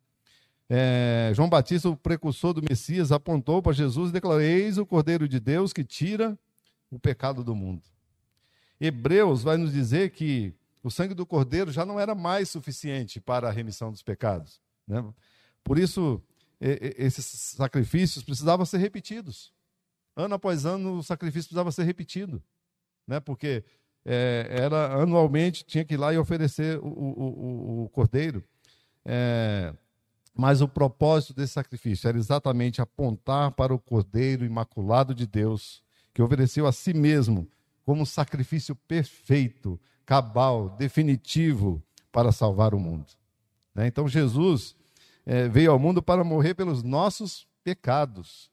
É, 0.68 1.32
João 1.34 1.48
Batista, 1.48 1.88
o 1.88 1.96
precursor 1.96 2.52
do 2.52 2.62
Messias, 2.62 3.12
apontou 3.12 3.62
para 3.62 3.72
Jesus 3.72 4.10
e 4.10 4.12
declarou: 4.12 4.40
Eis 4.40 4.78
o 4.78 4.86
Cordeiro 4.86 5.28
de 5.28 5.38
Deus 5.38 5.72
que 5.72 5.84
tira 5.84 6.38
o 6.90 6.98
pecado 6.98 7.44
do 7.44 7.54
mundo. 7.54 7.82
Hebreus 8.80 9.42
vai 9.42 9.56
nos 9.56 9.72
dizer 9.72 10.10
que 10.10 10.54
o 10.82 10.90
sangue 10.90 11.14
do 11.14 11.26
Cordeiro 11.26 11.70
já 11.72 11.84
não 11.84 11.98
era 11.98 12.14
mais 12.14 12.48
suficiente 12.48 13.20
para 13.20 13.48
a 13.48 13.52
remissão 13.52 13.90
dos 13.90 14.02
pecados. 14.02 14.60
Né? 14.86 15.04
Por 15.64 15.78
isso, 15.78 16.22
esses 16.60 17.24
sacrifícios 17.24 18.24
precisavam 18.24 18.64
ser 18.64 18.78
repetidos 18.78 19.52
ano 20.18 20.34
após 20.34 20.66
ano 20.66 20.98
o 20.98 21.02
sacrifício 21.02 21.48
precisava 21.48 21.70
ser 21.70 21.84
repetido, 21.84 22.42
né? 23.06 23.20
porque 23.20 23.64
é, 24.04 24.46
era 24.50 25.00
anualmente 25.00 25.64
tinha 25.64 25.84
que 25.84 25.94
ir 25.94 25.96
lá 25.96 26.12
e 26.12 26.18
oferecer 26.18 26.78
o, 26.80 26.86
o, 26.86 27.82
o, 27.82 27.84
o 27.84 27.88
cordeiro. 27.90 28.44
É, 29.10 29.74
mas 30.34 30.60
o 30.60 30.68
propósito 30.68 31.32
desse 31.32 31.54
sacrifício 31.54 32.06
era 32.06 32.18
exatamente 32.18 32.82
apontar 32.82 33.52
para 33.52 33.74
o 33.74 33.78
cordeiro 33.78 34.44
imaculado 34.44 35.14
de 35.14 35.26
Deus, 35.26 35.82
que 36.12 36.20
ofereceu 36.20 36.66
a 36.66 36.72
si 36.72 36.92
mesmo 36.92 37.50
como 37.84 38.04
sacrifício 38.04 38.76
perfeito, 38.76 39.80
cabal, 40.04 40.76
definitivo 40.76 41.82
para 42.12 42.30
salvar 42.30 42.74
o 42.74 42.78
mundo. 42.78 43.06
Né? 43.74 43.86
Então 43.86 44.06
Jesus 44.06 44.76
é, 45.24 45.48
veio 45.48 45.72
ao 45.72 45.78
mundo 45.78 46.02
para 46.02 46.22
morrer 46.22 46.52
pelos 46.52 46.82
nossos 46.82 47.46
pecados 47.64 48.50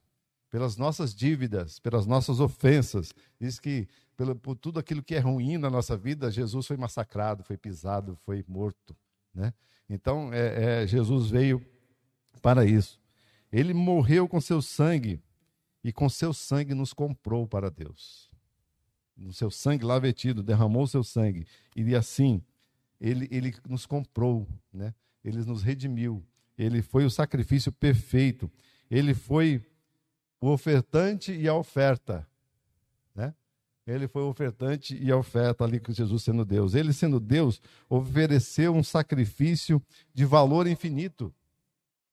pelas 0.55 0.77
nossas 0.77 1.13
dívidas, 1.13 1.79
pelas 1.79 2.05
nossas 2.05 2.39
ofensas. 2.39 3.13
Diz 3.37 3.59
que 3.59 3.89
pelo, 4.15 4.33
por 4.37 4.55
tudo 4.55 4.79
aquilo 4.79 5.03
que 5.03 5.13
é 5.13 5.19
ruim 5.19 5.57
na 5.57 5.69
nossa 5.69 5.97
vida, 5.97 6.31
Jesus 6.31 6.65
foi 6.65 6.77
massacrado, 6.77 7.43
foi 7.43 7.57
pisado, 7.57 8.17
foi 8.25 8.41
morto. 8.47 8.95
Né? 9.35 9.53
Então, 9.89 10.33
é, 10.33 10.83
é, 10.83 10.87
Jesus 10.87 11.29
veio 11.29 11.63
para 12.41 12.65
isso. 12.65 12.99
Ele 13.51 13.73
morreu 13.73 14.27
com 14.27 14.39
seu 14.39 14.61
sangue 14.61 15.21
e 15.83 15.91
com 15.91 16.09
seu 16.09 16.33
sangue 16.33 16.73
nos 16.73 16.93
comprou 16.93 17.45
para 17.45 17.69
Deus. 17.69 18.31
No 19.15 19.31
seu 19.31 19.51
sangue 19.51 19.85
lá 19.85 19.99
vetido, 19.99 20.41
derramou 20.41 20.87
seu 20.87 21.03
sangue. 21.03 21.45
E 21.75 21.95
assim, 21.95 22.41
ele, 22.99 23.27
ele 23.31 23.53
nos 23.67 23.85
comprou, 23.85 24.47
né? 24.73 24.93
ele 25.23 25.37
nos 25.45 25.61
redimiu. 25.61 26.25
Ele 26.57 26.81
foi 26.81 27.05
o 27.05 27.09
sacrifício 27.09 27.71
perfeito. 27.71 28.51
Ele 28.89 29.13
foi 29.13 29.63
o 30.39 30.49
ofertante 30.49 31.31
e 31.31 31.47
a 31.47 31.53
oferta. 31.53 32.27
Ele 33.87 34.07
foi 34.07 34.23
ofertante 34.23 34.95
e 34.95 35.13
oferta 35.13 35.63
ali 35.63 35.79
com 35.79 35.91
Jesus 35.91 36.23
sendo 36.23 36.43
Deus. 36.43 36.73
Ele 36.73 36.91
sendo 36.91 37.19
Deus, 37.19 37.61
ofereceu 37.87 38.73
um 38.73 38.83
sacrifício 38.83 39.81
de 40.11 40.25
valor 40.25 40.65
infinito. 40.65 41.31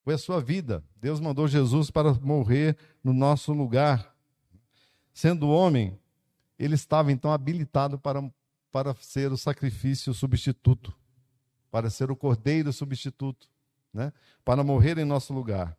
Foi 0.05 0.15
a 0.15 0.19
sua 0.19 0.41
vida. 0.41 0.85
Deus 1.01 1.19
mandou 1.19 1.49
Jesus 1.49 1.91
para 1.91 2.13
morrer 2.15 2.77
no 3.03 3.15
nosso 3.15 3.55
lugar. 3.55 4.15
Sendo 5.15 5.49
homem, 5.49 5.99
ele 6.59 6.75
estava 6.75 7.11
então 7.11 7.33
habilitado 7.33 7.99
para, 7.99 8.23
para 8.71 8.95
ser 8.97 9.33
o 9.33 9.39
sacrifício 9.39 10.13
substituto, 10.13 10.95
para 11.71 11.89
ser 11.89 12.11
o 12.11 12.17
cordeiro 12.17 12.71
substituto, 12.71 13.49
né? 13.95 14.13
para 14.45 14.63
morrer 14.63 14.99
em 14.99 15.07
nosso 15.07 15.33
lugar. 15.33 15.75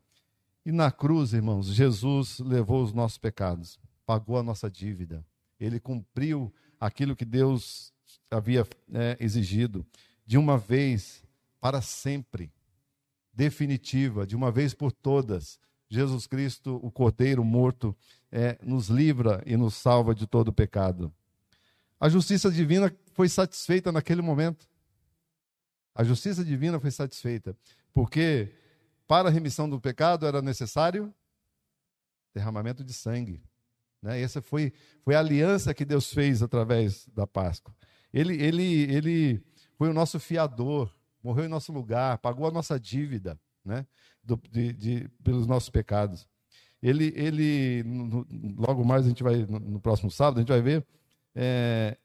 E 0.66 0.72
na 0.72 0.90
cruz, 0.90 1.34
irmãos, 1.34 1.68
Jesus 1.68 2.40
levou 2.40 2.84
os 2.84 2.94
nossos 2.94 3.20
pecados, 3.20 3.80
pagou 4.08 4.40
a 4.40 4.44
nossa 4.44 4.72
dívida 4.72 5.24
ele 5.60 5.80
cumpriu 5.80 6.54
aquilo 6.80 7.16
que 7.16 7.26
Deus 7.26 7.94
havia 8.30 8.68
é, 8.94 9.18
exigido, 9.20 9.86
de 10.26 10.38
uma 10.38 10.58
vez 10.58 11.24
para 11.60 11.82
sempre, 11.82 12.52
definitiva, 13.34 14.28
de 14.28 14.36
uma 14.36 14.52
vez 14.52 14.74
por 14.74 14.92
todas. 14.92 15.60
Jesus 15.90 16.28
Cristo, 16.28 16.80
o 16.84 16.92
Cordeiro 16.92 17.44
morto, 17.44 17.96
é, 18.32 18.58
nos 18.64 18.88
livra 18.88 19.44
e 19.46 19.56
nos 19.56 19.76
salva 19.76 20.14
de 20.14 20.26
todo 20.26 20.52
pecado. 20.52 21.14
A 22.00 22.10
justiça 22.10 22.52
divina 22.52 22.94
foi 23.14 23.30
satisfeita 23.30 23.92
naquele 23.92 24.22
momento. 24.22 24.68
A 25.96 26.04
justiça 26.04 26.44
divina 26.44 26.80
foi 26.80 26.92
satisfeita, 26.92 27.56
porque 27.94 28.52
para 29.08 29.30
a 29.30 29.32
remissão 29.32 29.70
do 29.70 29.80
pecado 29.80 30.26
era 30.26 30.42
necessário 30.42 31.14
derramamento 32.34 32.84
de 32.84 32.94
sangue. 32.94 33.42
Né? 34.04 34.22
Essa 34.22 34.42
foi, 34.42 34.74
foi 35.02 35.16
a 35.16 35.20
aliança 35.20 35.74
que 35.74 35.86
Deus 35.86 36.14
fez 36.14 36.44
através 36.44 37.08
da 37.16 37.26
Páscoa. 37.26 37.74
Ele, 38.14 38.36
ele, 38.44 38.84
ele 38.94 39.44
foi 39.78 39.90
o 39.90 39.94
nosso 39.94 40.20
fiador, 40.20 40.94
morreu 41.24 41.46
em 41.46 41.50
nosso 41.50 41.72
lugar, 41.72 42.18
pagou 42.20 42.46
a 42.46 42.52
nossa 42.52 42.80
dívida 42.80 43.40
né? 43.64 43.86
Do, 44.24 44.40
de, 44.52 44.74
de, 44.74 45.10
pelos 45.24 45.48
nossos 45.48 45.70
pecados. 45.70 46.28
Ele, 46.82 47.14
ele 47.16 47.84
no, 47.84 48.28
logo 48.58 48.84
mais 48.84 49.06
a 49.06 49.10
gente 49.10 49.24
vai, 49.24 49.46
no, 49.46 49.60
no, 49.60 49.80
próximo 49.80 50.12
sábado, 50.12 50.38
a 50.38 50.42
gente 50.42 50.50
vai 50.50 50.62
ver 50.62 50.86
é, 51.34 51.98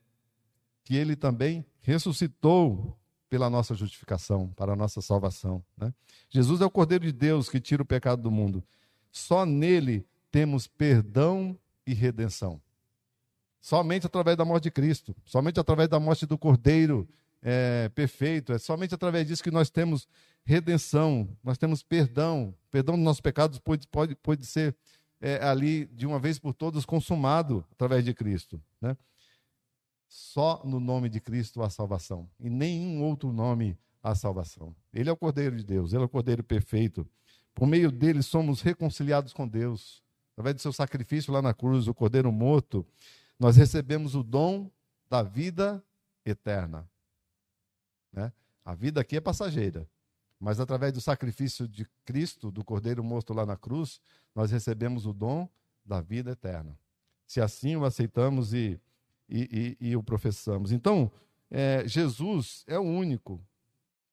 que 0.85 0.97
ele 0.97 1.17
também 1.17 1.67
ressuscitou 1.81 2.97
pela 3.29 3.51
nossa 3.51 3.75
justificação, 3.75 4.49
para 4.57 4.73
a 4.73 4.77
nossa 4.77 5.03
salvação. 5.03 5.63
Né? 5.77 5.93
Jesus 6.31 6.61
é 6.61 6.65
o 6.65 6.71
Cordeiro 6.71 7.05
de 7.05 7.13
Deus 7.13 7.49
que 7.49 7.61
tira 7.61 7.83
o 7.83 7.87
pecado 7.87 8.23
do 8.23 8.31
mundo. 8.31 8.65
Só 9.11 9.45
nele 9.45 10.07
temos 10.31 10.67
perdão 10.67 11.59
e 11.89 11.95
redenção. 11.95 12.61
Somente 13.61 14.07
através 14.07 14.37
da 14.37 14.45
morte 14.45 14.65
de 14.65 14.71
Cristo, 14.71 15.17
somente 15.25 15.59
através 15.59 15.89
da 15.89 15.99
morte 15.99 16.27
do 16.27 16.39
Cordeiro 16.39 17.09
é, 17.43 17.89
perfeito, 17.89 18.53
é 18.53 18.59
somente 18.59 18.95
através 18.95 19.27
disso 19.27 19.43
que 19.43 19.51
nós 19.51 19.71
temos 19.71 20.07
redenção, 20.45 21.29
nós 21.43 21.57
temos 21.57 21.83
perdão. 21.83 22.55
Perdão 22.71 22.95
dos 22.95 23.05
nossos 23.05 23.21
pecados 23.21 23.59
pode, 23.59 23.87
pode, 23.89 24.15
pode 24.17 24.45
ser 24.45 24.77
é, 25.21 25.43
ali, 25.43 25.87
de 25.87 26.07
uma 26.07 26.19
vez 26.19 26.39
por 26.39 26.53
todas, 26.53 26.85
consumado 26.85 27.65
através 27.73 28.05
de 28.05 28.13
Cristo. 28.13 28.63
Né? 28.81 28.97
Só 30.07 30.63
no 30.65 30.79
nome 30.79 31.09
de 31.09 31.21
Cristo 31.21 31.63
há 31.63 31.71
salvação, 31.71 32.29
e 32.39 32.49
nenhum 32.49 33.03
outro 33.03 33.33
nome 33.33 33.79
há 34.03 34.15
salvação. 34.15 34.75
Ele 34.93 35.09
é 35.09 35.13
o 35.13 35.17
Cordeiro 35.17 35.57
de 35.57 35.65
Deus, 35.65 35.93
ele 35.93 36.03
é 36.03 36.07
o 36.07 36.09
Cordeiro 36.09 36.45
perfeito. 36.45 37.07
Por 37.55 37.67
meio 37.67 37.91
dele 37.91 38.23
somos 38.23 38.61
reconciliados 38.61 39.33
com 39.33 39.49
Deus 39.49 40.03
através 40.39 40.55
do 40.55 40.61
seu 40.61 40.73
sacrifício 40.73 41.33
lá 41.33 41.43
na 41.43 41.53
cruz, 41.53 41.89
o 41.89 41.95
Cordeiro 41.95 42.31
morto, 42.31 42.87
nós 43.41 43.57
recebemos 43.57 44.15
o 44.15 44.23
dom 44.23 44.71
da 45.11 45.21
vida 45.21 45.83
eterna. 46.25 46.89
Né? 48.13 48.33
A 48.65 48.73
vida 48.73 49.01
aqui 49.01 49.17
é 49.17 49.21
passageira, 49.21 49.85
mas 50.39 50.61
através 50.61 50.93
do 50.93 51.01
sacrifício 51.01 51.67
de 51.67 51.85
Cristo, 52.05 52.53
do 52.53 52.65
Cordeiro 52.65 53.03
morto 53.03 53.35
lá 53.35 53.45
na 53.45 53.57
cruz, 53.57 54.01
nós 54.33 54.53
recebemos 54.53 55.07
o 55.07 55.13
dom 55.13 55.49
da 55.85 56.01
vida 56.01 56.31
eterna. 56.31 56.79
Se 57.27 57.41
assim 57.41 57.75
o 57.75 57.85
aceitamos 57.85 58.55
e, 58.55 58.81
e, 59.29 59.77
e, 59.81 59.89
e 59.89 59.97
o 59.97 60.05
professamos. 60.05 60.71
Então, 60.71 61.11
é, 61.51 61.83
Jesus 61.85 62.63
é 62.69 62.79
o 62.79 62.83
único, 62.83 63.45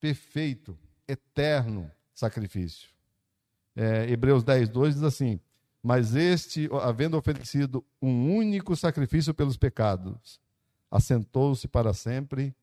perfeito, 0.01 0.75
eterno 1.07 1.91
sacrifício. 2.15 2.89
É, 3.75 4.09
Hebreus 4.09 4.43
10, 4.43 4.69
2 4.69 4.95
diz 4.95 5.03
assim: 5.03 5.39
mas 5.85 6.15
este, 6.15 6.67
havendo 6.81 7.15
oferecido 7.15 7.85
um 8.01 8.35
único 8.35 8.75
sacrifício 8.75 9.35
pelos 9.35 9.55
pecados, 9.55 10.41
assentou-se 10.89 11.67
para 11.67 11.93
sempre 11.93 12.55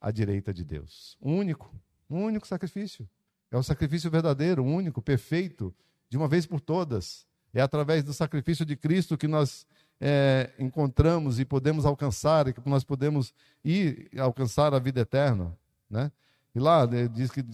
à 0.00 0.10
direita 0.10 0.52
de 0.52 0.64
Deus. 0.64 1.16
Um 1.22 1.38
único, 1.38 1.72
um 2.10 2.24
único 2.24 2.44
sacrifício. 2.48 3.08
É 3.48 3.56
o 3.56 3.62
sacrifício 3.62 4.10
verdadeiro, 4.10 4.64
único, 4.64 5.00
perfeito, 5.00 5.72
de 6.10 6.16
uma 6.16 6.26
vez 6.26 6.46
por 6.46 6.60
todas. 6.60 7.24
É 7.52 7.60
através 7.60 8.02
do 8.02 8.12
sacrifício 8.12 8.66
de 8.66 8.74
Cristo 8.74 9.16
que 9.16 9.28
nós 9.28 9.64
é, 10.00 10.50
encontramos 10.58 11.38
e 11.38 11.44
podemos 11.44 11.86
alcançar, 11.86 12.52
que 12.52 12.68
nós 12.68 12.82
podemos 12.82 13.32
ir 13.64 14.10
alcançar 14.18 14.74
a 14.74 14.80
vida 14.80 15.02
eterna. 15.02 15.56
Né? 15.88 16.10
E 16.52 16.58
lá 16.58 16.84
né, 16.88 17.06
diz 17.06 17.30
que 17.30 17.44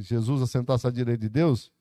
Jesus 0.00 0.42
assentasse 0.42 0.86
à 0.86 0.90
direita 0.92 1.22
de 1.22 1.28
Deus 1.28 1.72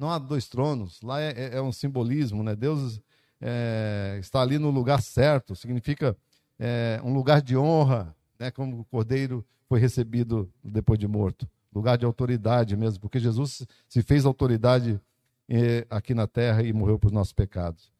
não 0.00 0.10
há 0.10 0.18
dois 0.18 0.48
tronos. 0.48 1.00
Lá 1.02 1.20
é, 1.20 1.32
é, 1.36 1.56
é 1.58 1.62
um 1.62 1.70
simbolismo, 1.70 2.42
né? 2.42 2.56
Deus 2.56 3.02
é, 3.38 4.16
está 4.18 4.40
ali 4.40 4.58
no 4.58 4.70
lugar 4.70 5.02
certo, 5.02 5.54
significa 5.54 6.16
é, 6.58 6.98
um 7.04 7.12
lugar 7.12 7.42
de 7.42 7.54
honra, 7.54 8.16
né? 8.38 8.50
Como 8.50 8.80
o 8.80 8.84
cordeiro 8.86 9.46
foi 9.68 9.78
recebido 9.78 10.50
depois 10.64 10.98
de 10.98 11.06
morto, 11.06 11.46
lugar 11.70 11.98
de 11.98 12.06
autoridade 12.06 12.74
mesmo, 12.76 12.98
porque 12.98 13.20
Jesus 13.20 13.66
se 13.86 14.02
fez 14.02 14.24
autoridade 14.24 14.98
é, 15.46 15.86
aqui 15.90 16.14
na 16.14 16.26
terra 16.26 16.62
e 16.62 16.72
morreu 16.72 16.98
por 16.98 17.12
nossos 17.12 17.34
pecados. 17.34 17.92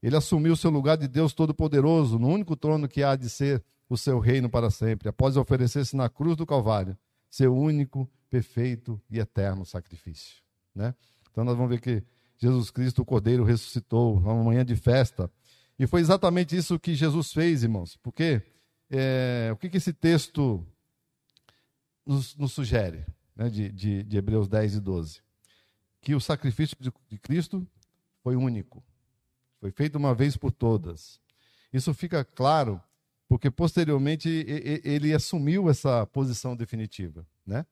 Ele 0.00 0.14
assumiu 0.14 0.52
o 0.52 0.56
seu 0.56 0.70
lugar 0.70 0.96
de 0.96 1.08
Deus 1.08 1.34
Todo-Poderoso, 1.34 2.20
no 2.20 2.28
único 2.28 2.54
trono 2.54 2.86
que 2.86 3.02
há 3.02 3.16
de 3.16 3.28
ser 3.28 3.62
o 3.88 3.96
seu 3.96 4.20
reino 4.20 4.48
para 4.48 4.70
sempre, 4.70 5.08
após 5.08 5.36
oferecer-se 5.36 5.96
na 5.96 6.08
cruz 6.08 6.36
do 6.36 6.46
Calvário, 6.46 6.96
seu 7.28 7.54
único, 7.54 8.08
perfeito 8.30 9.00
e 9.10 9.18
eterno 9.18 9.66
sacrifício. 9.66 10.36
Né? 10.74 10.94
Então 11.38 11.44
nós 11.44 11.56
vamos 11.56 11.70
ver 11.70 11.80
que 11.80 12.02
Jesus 12.36 12.68
Cristo, 12.68 13.02
o 13.02 13.04
Cordeiro, 13.04 13.44
ressuscitou, 13.44 14.16
uma 14.16 14.42
manhã 14.42 14.64
de 14.64 14.74
festa. 14.74 15.30
E 15.78 15.86
foi 15.86 16.00
exatamente 16.00 16.56
isso 16.56 16.80
que 16.80 16.96
Jesus 16.96 17.32
fez, 17.32 17.62
irmãos. 17.62 17.96
Porque 18.02 18.42
é, 18.90 19.48
o 19.52 19.56
que, 19.56 19.70
que 19.70 19.76
esse 19.76 19.92
texto 19.92 20.66
nos, 22.04 22.34
nos 22.34 22.50
sugere, 22.50 23.06
né, 23.36 23.48
de, 23.48 23.70
de, 23.70 24.02
de, 24.02 24.16
Hebreus 24.16 24.48
10 24.48 24.74
e 24.74 24.80
12? 24.80 25.20
Que 26.00 26.12
o 26.12 26.20
sacrifício 26.20 26.76
de, 26.80 26.92
de 27.08 27.18
Cristo 27.20 27.64
foi 28.20 28.34
único, 28.34 28.82
foi 29.60 29.70
feito 29.70 29.94
uma 29.94 30.16
vez 30.16 30.36
por 30.36 30.50
todas. 30.50 31.20
Isso 31.72 31.94
fica 31.94 32.24
claro 32.24 32.82
porque 33.28 33.48
posteriormente 33.48 34.28
ele 34.82 35.14
assumiu 35.14 35.70
essa 35.70 36.04
posição 36.04 36.56
definitiva, 36.56 37.24
né? 37.46 37.64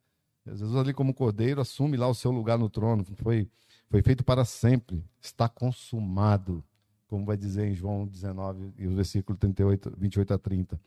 Jesus 0.47 0.77
ali 0.77 0.95
como 0.95 1.13
cordeiro 1.13 1.61
assume 1.61 1.97
lá 1.97 2.09
o 2.09 2.15
seu 2.15 2.31
lugar 2.31 2.59
no 2.59 2.71
trono. 2.71 3.05
Foi, 3.17 3.49
foi 3.91 4.03
feito 4.03 4.25
para 4.25 4.45
sempre. 4.45 5.03
Está 5.21 5.49
consumado. 5.49 6.63
Como 7.09 7.25
vai 7.25 7.37
dizer 7.37 7.67
em 7.67 7.75
João 7.75 8.07
19, 8.07 8.73
e 8.79 8.87
o 8.87 8.95
versículo 8.95 9.39
38, 9.39 9.93
28 9.97 10.35
a 10.35 10.39
30. 10.39 10.81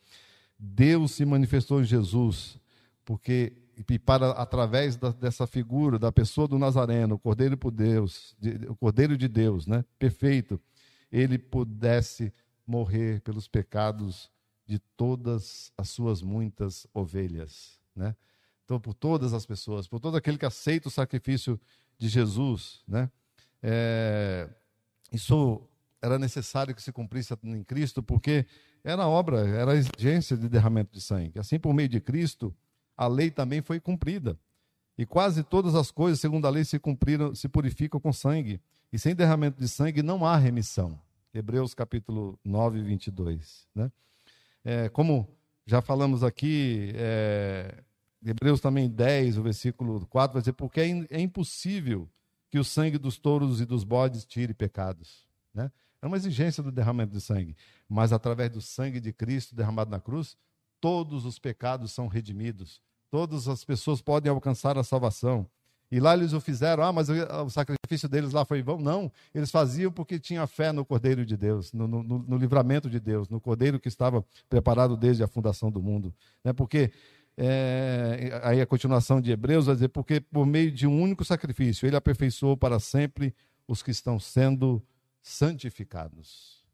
Deus 0.57 1.11
se 1.11 1.23
manifestou 1.23 1.81
em 1.81 1.85
Jesus, 1.85 2.59
porque 3.05 3.53
e 3.89 3.97
para 3.97 4.31
através 4.31 4.97
da, 4.97 5.11
dessa 5.11 5.47
figura 5.47 5.97
da 5.97 6.11
pessoa 6.11 6.47
do 6.47 6.59
Nazareno, 6.59 7.15
o 7.15 7.19
Cordeiro 7.19 7.57
por 7.57 7.71
Deus, 7.71 8.35
de, 8.37 8.67
o 8.67 8.75
Cordeiro 8.75 9.17
de 9.17 9.27
Deus, 9.27 9.65
né, 9.65 9.85
perfeito, 9.97 10.59
ele 11.09 11.37
pudesse 11.37 12.33
morrer 12.67 13.21
pelos 13.21 13.47
pecados 13.47 14.29
de 14.67 14.79
todas 14.97 15.71
as 15.77 15.89
suas 15.89 16.21
muitas 16.21 16.85
ovelhas, 16.93 17.79
né? 17.95 18.15
Então, 18.69 18.79
por 18.79 18.93
todas 18.93 19.33
as 19.33 19.47
pessoas, 19.47 19.87
por 19.87 19.99
todo 19.99 20.15
aquele 20.15 20.37
que 20.37 20.45
aceita 20.45 20.89
o 20.89 20.91
sacrifício 20.91 21.59
de 21.97 22.07
Jesus, 22.07 22.83
né? 22.87 23.09
É, 23.63 24.47
isso 25.11 25.67
era 25.99 26.19
necessário 26.19 26.75
que 26.75 26.81
se 26.83 26.91
cumprisse 26.91 27.33
em 27.45 27.63
Cristo, 27.63 28.03
porque 28.03 28.45
era 28.83 29.07
obra, 29.07 29.39
era 29.39 29.75
exigência 29.75 30.37
de 30.37 30.47
derramamento 30.47 30.93
de 30.93 31.01
sangue. 31.01 31.39
Assim, 31.39 31.57
por 31.57 31.73
meio 31.73 31.89
de 31.89 31.99
Cristo, 31.99 32.55
a 32.95 33.07
lei 33.07 33.31
também 33.31 33.59
foi 33.59 33.79
cumprida. 33.79 34.37
E 34.95 35.03
quase 35.03 35.41
todas 35.41 35.73
as 35.73 35.89
coisas, 35.89 36.19
segundo 36.19 36.45
a 36.45 36.51
lei, 36.51 36.63
se 36.63 36.77
cumpriram, 36.77 37.33
se 37.33 37.49
purificam 37.49 37.99
com 37.99 38.13
sangue. 38.13 38.61
E 38.93 38.99
sem 38.99 39.15
derramamento 39.15 39.59
de 39.59 39.67
sangue 39.67 40.03
não 40.03 40.23
há 40.23 40.37
remissão. 40.37 41.01
Hebreus 41.33 41.73
capítulo 41.73 42.39
9, 42.45 42.83
22. 42.83 43.67
Né? 43.73 43.91
É, 44.63 44.89
como 44.89 45.27
já 45.65 45.81
falamos 45.81 46.23
aqui, 46.23 46.91
é, 46.93 47.83
Hebreus 48.23 48.59
também 48.59 48.89
10, 48.89 49.37
o 49.37 49.43
versículo 49.43 50.05
4, 50.07 50.33
vai 50.33 50.41
dizer: 50.41 50.53
Porque 50.53 50.81
é, 50.81 51.07
é 51.09 51.19
impossível 51.19 52.09
que 52.49 52.59
o 52.59 52.63
sangue 52.63 52.97
dos 52.97 53.17
touros 53.17 53.61
e 53.61 53.65
dos 53.65 53.83
bodes 53.83 54.25
tire 54.25 54.53
pecados. 54.53 55.25
Né? 55.53 55.71
Era 56.01 56.07
uma 56.07 56.17
exigência 56.17 56.63
do 56.63 56.71
derramamento 56.71 57.13
de 57.13 57.21
sangue. 57.21 57.55
Mas 57.87 58.11
através 58.11 58.49
do 58.49 58.61
sangue 58.61 58.99
de 58.99 59.13
Cristo 59.13 59.55
derramado 59.55 59.91
na 59.91 59.99
cruz, 59.99 60.37
todos 60.81 61.25
os 61.25 61.37
pecados 61.37 61.91
são 61.91 62.07
redimidos. 62.07 62.81
Todas 63.11 63.47
as 63.47 63.63
pessoas 63.63 64.01
podem 64.01 64.31
alcançar 64.31 64.77
a 64.77 64.83
salvação. 64.83 65.49
E 65.91 65.99
lá 65.99 66.13
eles 66.13 66.33
o 66.33 66.39
fizeram, 66.39 66.83
ah, 66.83 66.93
mas 66.93 67.09
o 67.09 67.49
sacrifício 67.49 68.07
deles 68.07 68.31
lá 68.31 68.45
foi 68.45 68.61
vão. 68.61 68.79
Não, 68.79 69.11
eles 69.33 69.49
faziam 69.49 69.91
porque 69.91 70.19
tinham 70.19 70.45
fé 70.45 70.71
no 70.71 70.85
Cordeiro 70.85 71.25
de 71.25 71.35
Deus, 71.35 71.73
no, 71.73 71.87
no, 71.87 72.03
no, 72.03 72.37
livramento 72.37 72.87
de 72.89 72.99
Deus, 72.99 73.27
no 73.27 73.41
Cordeiro 73.41 73.79
que 73.79 73.87
estava 73.87 74.23
preparado 74.47 74.95
desde 74.95 75.23
a 75.23 75.27
fundação 75.27 75.71
do 75.71 75.81
mundo. 75.81 76.13
Né? 76.43 76.53
Porque, 76.53 76.91
é, 77.41 78.37
aí 78.43 78.59
a 78.59 78.65
continuação 78.65 79.21
de 79.21 79.31
Hebreus 79.31 79.67
vai 79.67 79.75
dizer, 79.75 79.87
porque 79.87 80.19
por 80.19 80.45
meio 80.45 80.69
de 80.69 80.85
um 80.85 81.01
único 81.01 81.23
sacrifício, 81.23 81.87
ele 81.87 81.95
aperfeiçoou 81.95 82.57
para 82.57 82.81
sempre 82.81 83.33
os 83.65 83.81
que 83.81 83.91
estão 83.91 84.19
sendo 84.19 84.83
santificados. 85.21 86.65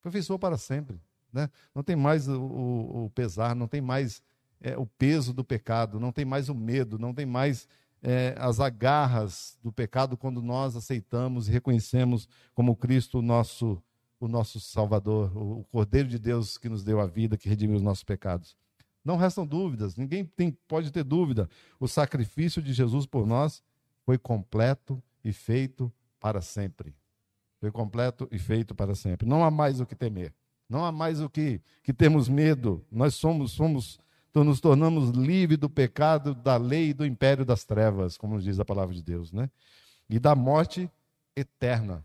Aperfeiçoou 0.00 0.36
para 0.36 0.58
sempre. 0.58 1.00
Né? 1.32 1.48
Não 1.72 1.84
tem 1.84 1.94
mais 1.94 2.26
o, 2.26 2.40
o, 2.40 3.04
o 3.04 3.10
pesar, 3.10 3.54
não 3.54 3.68
tem 3.68 3.80
mais 3.80 4.20
é, 4.60 4.76
o 4.76 4.86
peso 4.86 5.32
do 5.32 5.44
pecado, 5.44 6.00
não 6.00 6.10
tem 6.10 6.24
mais 6.24 6.48
o 6.48 6.54
medo, 6.54 6.98
não 6.98 7.14
tem 7.14 7.24
mais 7.24 7.68
é, 8.02 8.34
as 8.38 8.58
agarras 8.58 9.56
do 9.62 9.70
pecado 9.70 10.16
quando 10.16 10.42
nós 10.42 10.74
aceitamos 10.74 11.48
e 11.48 11.52
reconhecemos 11.52 12.28
como 12.54 12.74
Cristo 12.74 13.20
o 13.20 13.22
nosso, 13.22 13.80
o 14.18 14.26
nosso 14.26 14.58
Salvador, 14.58 15.30
o 15.36 15.62
Cordeiro 15.70 16.08
de 16.08 16.18
Deus 16.18 16.58
que 16.58 16.68
nos 16.68 16.82
deu 16.82 17.00
a 17.00 17.06
vida, 17.06 17.36
que 17.36 17.48
redimiu 17.48 17.76
os 17.76 17.82
nossos 17.82 18.02
pecados. 18.02 18.56
Não 19.04 19.16
restam 19.16 19.46
dúvidas, 19.46 19.96
ninguém 19.96 20.24
tem, 20.24 20.50
pode 20.66 20.90
ter 20.90 21.04
dúvida. 21.04 21.48
O 21.78 21.88
sacrifício 21.88 22.60
de 22.60 22.72
Jesus 22.72 23.06
por 23.06 23.26
nós 23.26 23.62
foi 24.04 24.18
completo 24.18 25.02
e 25.24 25.32
feito 25.32 25.92
para 26.20 26.40
sempre. 26.40 26.94
Foi 27.60 27.70
completo 27.70 28.28
e 28.30 28.38
feito 28.38 28.74
para 28.74 28.94
sempre. 28.94 29.26
Não 29.26 29.42
há 29.42 29.50
mais 29.50 29.80
o 29.80 29.86
que 29.86 29.94
temer. 29.94 30.32
Não 30.68 30.84
há 30.84 30.92
mais 30.92 31.20
o 31.20 31.28
que, 31.28 31.60
que 31.82 31.92
temos 31.92 32.28
medo. 32.28 32.84
Nós 32.90 33.14
somos, 33.14 33.52
somos 33.52 33.98
nos 34.44 34.60
tornamos 34.60 35.10
livres 35.10 35.58
do 35.58 35.68
pecado, 35.68 36.34
da 36.34 36.56
lei 36.56 36.90
e 36.90 36.94
do 36.94 37.04
império 37.04 37.44
das 37.44 37.64
trevas, 37.64 38.16
como 38.16 38.40
diz 38.40 38.60
a 38.60 38.64
palavra 38.64 38.94
de 38.94 39.02
Deus, 39.02 39.32
né? 39.32 39.50
E 40.08 40.18
da 40.18 40.34
morte 40.34 40.90
eterna, 41.34 42.04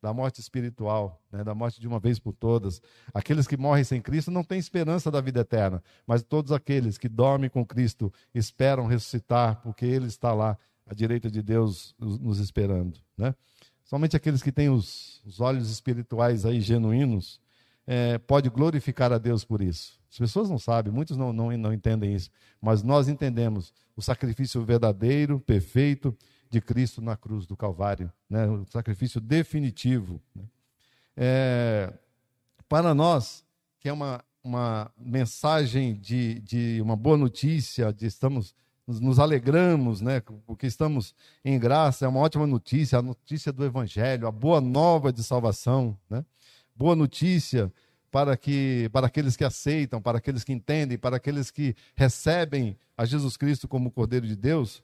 da 0.00 0.12
morte 0.12 0.40
espiritual, 0.40 1.20
né? 1.30 1.42
da 1.42 1.54
morte 1.54 1.80
de 1.80 1.88
uma 1.88 1.98
vez 1.98 2.18
por 2.18 2.32
todas. 2.32 2.80
Aqueles 3.12 3.46
que 3.46 3.56
morrem 3.56 3.84
sem 3.84 4.00
Cristo 4.00 4.30
não 4.30 4.44
têm 4.44 4.58
esperança 4.58 5.10
da 5.10 5.20
vida 5.20 5.40
eterna, 5.40 5.82
mas 6.06 6.22
todos 6.22 6.52
aqueles 6.52 6.96
que 6.96 7.08
dormem 7.08 7.50
com 7.50 7.64
Cristo 7.64 8.12
esperam 8.34 8.86
ressuscitar, 8.86 9.60
porque 9.62 9.84
Ele 9.84 10.06
está 10.06 10.32
lá 10.32 10.56
à 10.86 10.94
direita 10.94 11.30
de 11.30 11.42
Deus 11.42 11.94
nos 11.98 12.38
esperando, 12.38 12.98
né? 13.16 13.34
Somente 13.84 14.14
aqueles 14.14 14.42
que 14.42 14.52
têm 14.52 14.68
os, 14.68 15.22
os 15.24 15.40
olhos 15.40 15.70
espirituais 15.70 16.44
aí 16.44 16.60
genuínos 16.60 17.40
é, 17.86 18.18
pode 18.18 18.50
glorificar 18.50 19.10
a 19.14 19.18
Deus 19.18 19.46
por 19.46 19.62
isso. 19.62 19.98
As 20.10 20.18
pessoas 20.18 20.50
não 20.50 20.58
sabem, 20.58 20.92
muitos 20.92 21.16
não, 21.16 21.32
não, 21.32 21.56
não 21.56 21.72
entendem 21.72 22.14
isso, 22.14 22.30
mas 22.60 22.82
nós 22.82 23.08
entendemos 23.08 23.72
o 23.96 24.02
sacrifício 24.02 24.62
verdadeiro, 24.62 25.40
perfeito 25.40 26.14
de 26.50 26.60
Cristo 26.60 27.00
na 27.00 27.16
cruz 27.16 27.46
do 27.46 27.56
Calvário, 27.56 28.12
né? 28.28 28.46
o 28.46 28.64
sacrifício 28.66 29.20
definitivo. 29.20 30.20
Né? 30.34 30.44
É, 31.16 31.92
para 32.68 32.94
nós, 32.94 33.44
que 33.80 33.88
é 33.88 33.92
uma, 33.92 34.24
uma 34.42 34.90
mensagem 34.96 35.94
de, 35.94 36.40
de 36.40 36.80
uma 36.80 36.96
boa 36.96 37.16
notícia, 37.16 37.92
de 37.92 38.06
estamos 38.06 38.54
nos, 38.86 39.18
alegramos, 39.18 40.00
né? 40.00 40.22
Porque 40.46 40.66
estamos 40.66 41.14
em 41.44 41.58
graça, 41.58 42.06
é 42.06 42.08
uma 42.08 42.20
ótima 42.20 42.46
notícia, 42.46 42.98
a 42.98 43.02
notícia 43.02 43.52
do 43.52 43.62
Evangelho, 43.62 44.26
a 44.26 44.30
boa 44.30 44.62
nova 44.62 45.12
de 45.12 45.22
salvação, 45.22 45.96
né? 46.08 46.24
boa 46.74 46.96
notícia 46.96 47.70
para, 48.10 48.36
que, 48.36 48.88
para 48.90 49.06
aqueles 49.06 49.36
que 49.36 49.44
aceitam, 49.44 50.00
para 50.00 50.18
aqueles 50.18 50.42
que 50.42 50.52
entendem, 50.52 50.96
para 50.96 51.16
aqueles 51.16 51.50
que 51.50 51.76
recebem 51.94 52.78
a 52.96 53.04
Jesus 53.04 53.36
Cristo 53.36 53.68
como 53.68 53.90
Cordeiro 53.90 54.26
de 54.26 54.34
Deus. 54.34 54.82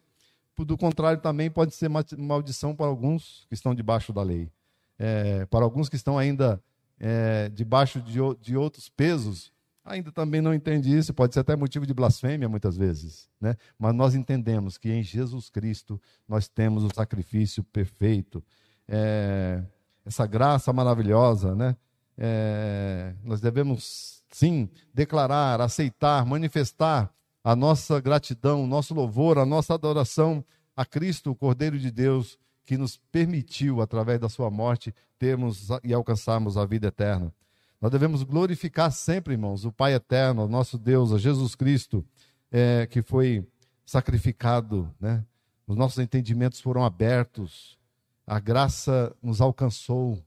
Do 0.57 0.77
contrário, 0.77 1.21
também 1.21 1.51
pode 1.51 1.75
ser 1.75 1.91
maldição 2.17 2.77
para 2.77 2.87
alguns 2.87 3.45
que 3.49 3.55
estão 3.55 3.75
debaixo 3.75 4.13
da 4.13 4.23
lei. 4.23 4.51
É, 4.99 5.45
para 5.47 5.65
alguns 5.65 5.89
que 5.89 5.97
estão 5.97 6.17
ainda 6.17 6.63
é, 7.01 7.49
debaixo 7.49 8.01
de, 8.01 8.19
de 8.41 8.57
outros 8.57 8.89
pesos, 8.89 9.53
ainda 9.85 10.11
também 10.13 10.41
não 10.41 10.55
entende 10.55 10.97
isso, 10.97 11.13
pode 11.13 11.35
ser 11.35 11.41
até 11.41 11.57
motivo 11.57 11.87
de 11.87 11.93
blasfêmia 11.93 12.49
muitas 12.49 12.77
vezes, 12.77 13.29
né? 13.41 13.57
Mas 13.79 13.95
nós 13.95 14.15
entendemos 14.15 14.79
que 14.79 14.91
em 14.91 15.03
Jesus 15.03 15.51
Cristo 15.51 16.01
nós 16.27 16.49
temos 16.49 16.85
o 16.85 16.95
sacrifício 16.95 17.63
perfeito, 17.65 18.43
é, 18.89 19.63
essa 20.05 20.27
graça 20.27 20.73
maravilhosa, 20.73 21.55
né? 21.55 21.77
É, 22.17 23.15
nós 23.25 23.41
devemos, 23.41 24.23
sim, 24.31 24.71
declarar, 24.93 25.61
aceitar, 25.61 26.25
manifestar 26.25 27.13
a 27.45 27.55
nossa 27.55 28.01
gratidão, 28.01 28.65
o 28.65 28.67
nosso 28.67 28.95
louvor, 28.95 29.39
a 29.39 29.45
nossa 29.45 29.75
adoração 29.75 30.43
a 30.75 30.85
Cristo, 30.85 31.31
o 31.31 31.37
Cordeiro 31.37 31.79
de 31.79 31.91
Deus, 31.91 32.39
que 32.65 32.79
nos 32.79 32.97
permitiu, 33.13 33.83
através 33.83 34.19
da 34.19 34.29
sua 34.31 34.51
morte, 34.51 34.95
termos 35.19 35.69
e 35.85 35.93
alcançarmos 35.93 36.57
a 36.57 36.65
vida 36.65 36.89
eterna. 36.89 37.33
Nós 37.81 37.91
devemos 37.91 38.23
glorificar 38.23 38.91
sempre, 38.91 39.35
irmãos, 39.35 39.67
o 39.67 39.71
Pai 39.71 39.93
eterno, 39.93 40.47
o 40.47 40.49
nosso 40.49 40.79
Deus, 40.79 41.13
a 41.13 41.19
Jesus 41.19 41.55
Cristo, 41.55 42.03
é, 42.51 42.87
que 42.87 43.03
foi 43.03 43.47
sacrificado, 43.85 44.93
né? 44.99 45.23
Os 45.67 45.77
nossos 45.77 45.99
entendimentos 45.99 46.61
foram 46.61 46.85
abertos, 46.85 47.79
a 48.27 48.41
graça 48.41 49.15
nos 49.23 49.41
alcançou. 49.41 50.19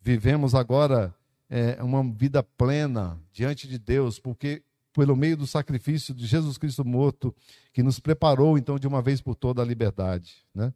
Vivemos 0.00 0.54
agora 0.54 1.14
é, 1.48 1.82
uma 1.82 2.02
vida 2.12 2.42
plena 2.42 3.18
diante 3.32 3.68
de 3.68 3.78
Deus, 3.78 4.18
porque 4.18 4.62
pelo 4.92 5.16
meio 5.16 5.36
do 5.36 5.46
sacrifício 5.46 6.14
de 6.14 6.26
Jesus 6.26 6.58
Cristo 6.58 6.84
morto, 6.84 7.34
que 7.72 7.82
nos 7.82 8.00
preparou 8.00 8.58
então 8.58 8.78
de 8.78 8.86
uma 8.86 9.00
vez 9.00 9.20
por 9.20 9.34
toda 9.34 9.62
a 9.62 9.64
liberdade. 9.64 10.44
Né? 10.54 10.72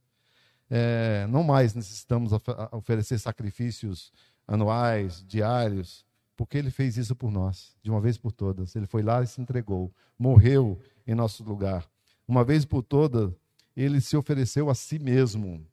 É, 0.71 1.27
não 1.29 1.43
mais 1.43 1.75
necessitamos 1.75 2.33
oferecer 2.73 3.19
sacrifícios 3.19 4.13
anuais, 4.47 5.25
diários, 5.27 6.05
porque 6.37 6.59
ele 6.59 6.71
fez 6.71 6.97
isso 6.97 7.15
por 7.15 7.31
nós, 7.31 7.77
de 7.83 7.91
uma 7.91 8.01
vez 8.01 8.19
por 8.19 8.33
todas. 8.33 8.75
Ele 8.75 8.87
foi 8.87 9.03
lá 9.03 9.23
e 9.23 9.27
se 9.27 9.41
entregou, 9.41 9.93
morreu 10.19 10.81
em 11.07 11.15
nosso 11.15 11.45
lugar. 11.45 11.89
Uma 12.27 12.45
vez 12.45 12.65
por 12.65 12.83
todas, 12.83 13.33
ele 13.77 14.01
se 14.01 14.17
ofereceu 14.17 14.71
a 14.71 14.75
si 14.75 14.99
mesmo 14.99 15.67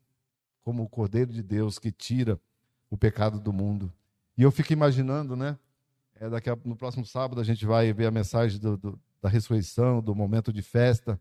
como 0.62 0.84
o 0.84 0.90
Cordeiro 0.90 1.32
de 1.32 1.42
Deus 1.42 1.80
que 1.80 1.92
tira 1.92 2.40
o 2.90 2.98
pecado 2.98 3.40
do 3.40 3.54
mundo. 3.54 3.92
E 4.38 4.44
eu 4.44 4.52
fico 4.52 4.74
imaginando, 4.74 5.36
né? 5.36 5.58
É, 6.22 6.30
daqui 6.30 6.52
a, 6.52 6.58
no 6.64 6.76
próximo 6.76 7.04
sábado 7.04 7.42
a 7.42 7.44
gente 7.44 7.66
vai 7.66 7.92
ver 7.92 8.06
a 8.06 8.12
mensagem 8.12 8.60
do, 8.60 8.78
do, 8.78 9.02
da 9.20 9.28
ressurreição, 9.28 10.04
do 10.04 10.14
momento 10.14 10.54
de 10.54 10.62
festa. 10.62 11.20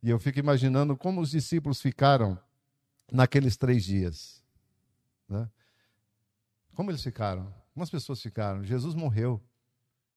E 0.00 0.08
eu 0.08 0.20
fico 0.20 0.38
imaginando 0.38 0.96
como 0.96 1.20
os 1.20 1.32
discípulos 1.32 1.80
ficaram 1.80 2.38
naqueles 3.10 3.56
três 3.56 3.84
dias. 3.84 4.44
Né? 5.28 5.50
Como 6.76 6.92
eles 6.92 7.02
ficaram? 7.02 7.52
Como 7.74 7.82
as 7.82 7.90
pessoas 7.90 8.22
ficaram? 8.22 8.62
Jesus 8.62 8.94
morreu. 8.94 9.42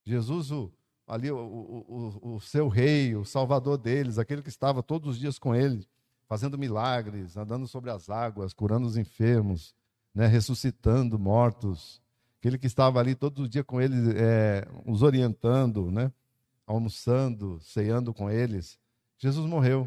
Jesus, 0.04 0.52
o, 0.52 0.72
ali, 1.08 1.28
o, 1.28 1.36
o, 1.36 2.36
o 2.36 2.40
seu 2.40 2.68
rei, 2.68 3.16
o 3.16 3.24
salvador 3.24 3.76
deles, 3.78 4.16
aquele 4.16 4.42
que 4.42 4.48
estava 4.48 4.80
todos 4.80 5.10
os 5.10 5.18
dias 5.18 5.40
com 5.40 5.56
eles 5.56 5.88
fazendo 6.30 6.56
milagres, 6.56 7.36
andando 7.36 7.66
sobre 7.66 7.90
as 7.90 8.08
águas, 8.08 8.54
curando 8.54 8.86
os 8.86 8.96
enfermos, 8.96 9.74
né, 10.14 10.28
ressuscitando 10.28 11.18
mortos. 11.18 12.00
Aquele 12.40 12.56
que 12.56 12.66
estava 12.66 12.98
ali 12.98 13.14
todo 13.14 13.46
dia 13.46 13.62
com 13.62 13.78
eles, 13.82 14.08
é, 14.16 14.66
os 14.86 15.02
orientando, 15.02 15.90
né, 15.90 16.10
almoçando, 16.66 17.60
ceando 17.60 18.14
com 18.14 18.30
eles. 18.30 18.78
Jesus 19.18 19.46
morreu. 19.46 19.86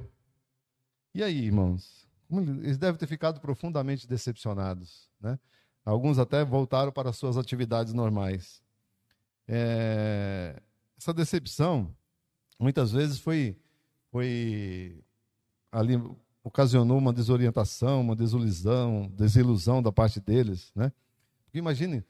E 1.15 1.23
aí, 1.23 1.45
irmãos? 1.45 2.07
Eles 2.29 2.77
devem 2.77 2.99
ter 2.99 3.07
ficado 3.07 3.41
profundamente 3.41 4.07
decepcionados. 4.07 5.09
Né? 5.19 5.39
Alguns 5.83 6.19
até 6.19 6.45
voltaram 6.45 6.91
para 6.91 7.11
suas 7.11 7.37
atividades 7.37 7.91
normais. 7.91 8.61
É... 9.47 10.61
Essa 10.95 11.11
decepção, 11.11 11.91
muitas 12.59 12.91
vezes, 12.91 13.17
foi, 13.19 13.57
foi 14.11 15.03
ali 15.71 15.99
ocasionou 16.43 16.99
uma 16.99 17.11
desorientação, 17.11 18.01
uma 18.01 18.15
desilusão, 18.15 19.11
desilusão 19.15 19.82
da 19.82 19.91
parte 19.91 20.19
deles, 20.19 20.71
né? 20.75 20.91
Porque 21.45 21.57
imagine 21.57 22.03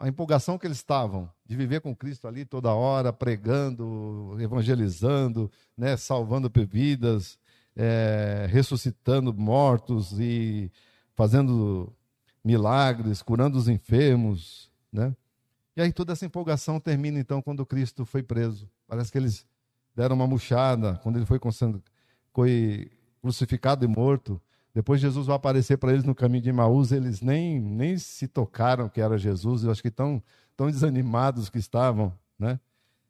a 0.00 0.08
empolgação 0.08 0.56
que 0.56 0.66
eles 0.66 0.78
estavam 0.78 1.30
de 1.44 1.54
viver 1.54 1.82
com 1.82 1.94
Cristo 1.94 2.26
ali 2.26 2.46
toda 2.46 2.72
hora, 2.72 3.12
pregando, 3.12 4.34
evangelizando, 4.40 5.52
né, 5.76 5.94
salvando 5.94 6.50
vidas, 6.66 7.38
é, 7.76 8.46
ressuscitando 8.48 9.32
mortos 9.34 10.18
e 10.18 10.72
fazendo 11.14 11.94
milagres, 12.42 13.20
curando 13.20 13.58
os 13.58 13.68
enfermos, 13.68 14.72
né? 14.90 15.14
E 15.76 15.82
aí 15.82 15.92
toda 15.92 16.14
essa 16.14 16.24
empolgação 16.24 16.80
termina 16.80 17.18
então 17.20 17.42
quando 17.42 17.64
Cristo 17.66 18.06
foi 18.06 18.22
preso. 18.22 18.68
Parece 18.88 19.12
que 19.12 19.18
eles 19.18 19.46
deram 19.94 20.16
uma 20.16 20.26
murchada 20.26 20.98
quando 21.02 21.16
ele 21.16 21.26
foi, 21.26 21.38
foi 22.32 22.90
crucificado 23.20 23.84
e 23.84 23.88
morto, 23.88 24.40
Depois 24.74 25.00
Jesus 25.00 25.26
vai 25.26 25.36
aparecer 25.36 25.76
para 25.76 25.92
eles 25.92 26.04
no 26.04 26.14
caminho 26.14 26.42
de 26.42 26.52
Maús, 26.52 26.92
eles 26.92 27.20
nem, 27.20 27.60
nem 27.60 27.98
se 27.98 28.28
tocaram 28.28 28.88
que 28.88 29.00
era 29.00 29.18
Jesus, 29.18 29.64
eu 29.64 29.70
acho 29.70 29.82
que 29.82 29.90
tão, 29.90 30.22
tão 30.56 30.70
desanimados 30.70 31.50
que 31.50 31.58
estavam, 31.58 32.12
né? 32.38 32.60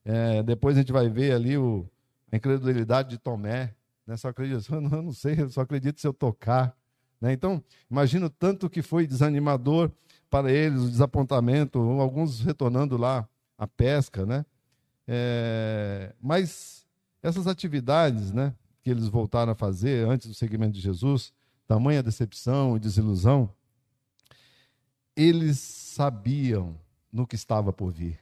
É, 0.05 0.43
depois 0.43 0.77
a 0.77 0.81
gente 0.81 0.93
vai 0.93 1.09
ver 1.11 1.33
ali 1.33 1.59
o, 1.59 1.87
a 2.33 2.37
incredulidade 2.37 3.11
de 3.11 3.19
Tomé, 3.19 3.75
né? 4.07 4.17
Só 4.17 4.29
acredito, 4.29 4.65
eu 4.75 4.81
não, 4.81 5.13
sei, 5.13 5.41
eu 5.41 5.51
só 5.51 5.61
acredito 5.61 6.01
se 6.01 6.07
eu 6.07 6.15
tocar, 6.15 6.75
né? 7.21 7.33
Então, 7.33 7.63
imagino 7.91 8.31
tanto 8.31 8.71
que 8.71 8.81
foi 8.81 9.07
desanimador 9.07 9.91
para 10.31 10.51
eles, 10.51 10.81
o 10.81 10.89
desapontamento, 10.89 11.79
alguns 11.79 12.41
retornando 12.41 12.97
lá 12.97 13.29
à 13.59 13.67
pesca, 13.67 14.25
né? 14.25 14.47
É, 15.07 16.15
mas 16.21 16.87
essas 17.23 17.47
atividades, 17.47 18.33
né, 18.33 18.55
que 18.83 18.91
eles 18.91 19.09
voltaram 19.09 19.53
a 19.53 19.55
fazer 19.55 20.09
antes 20.09 20.29
do 20.29 20.35
seguimento 20.35 20.73
de 20.73 20.81
Jesus, 20.81 21.33
tamanha 21.71 22.03
decepção 22.03 22.77
e 22.77 22.81
desilusão, 22.81 23.49
eles 25.15 25.61
sabiam 25.61 26.77
no 27.13 27.25
que 27.25 27.37
estava 27.37 27.73
por 27.73 27.93
vir. 27.93 28.19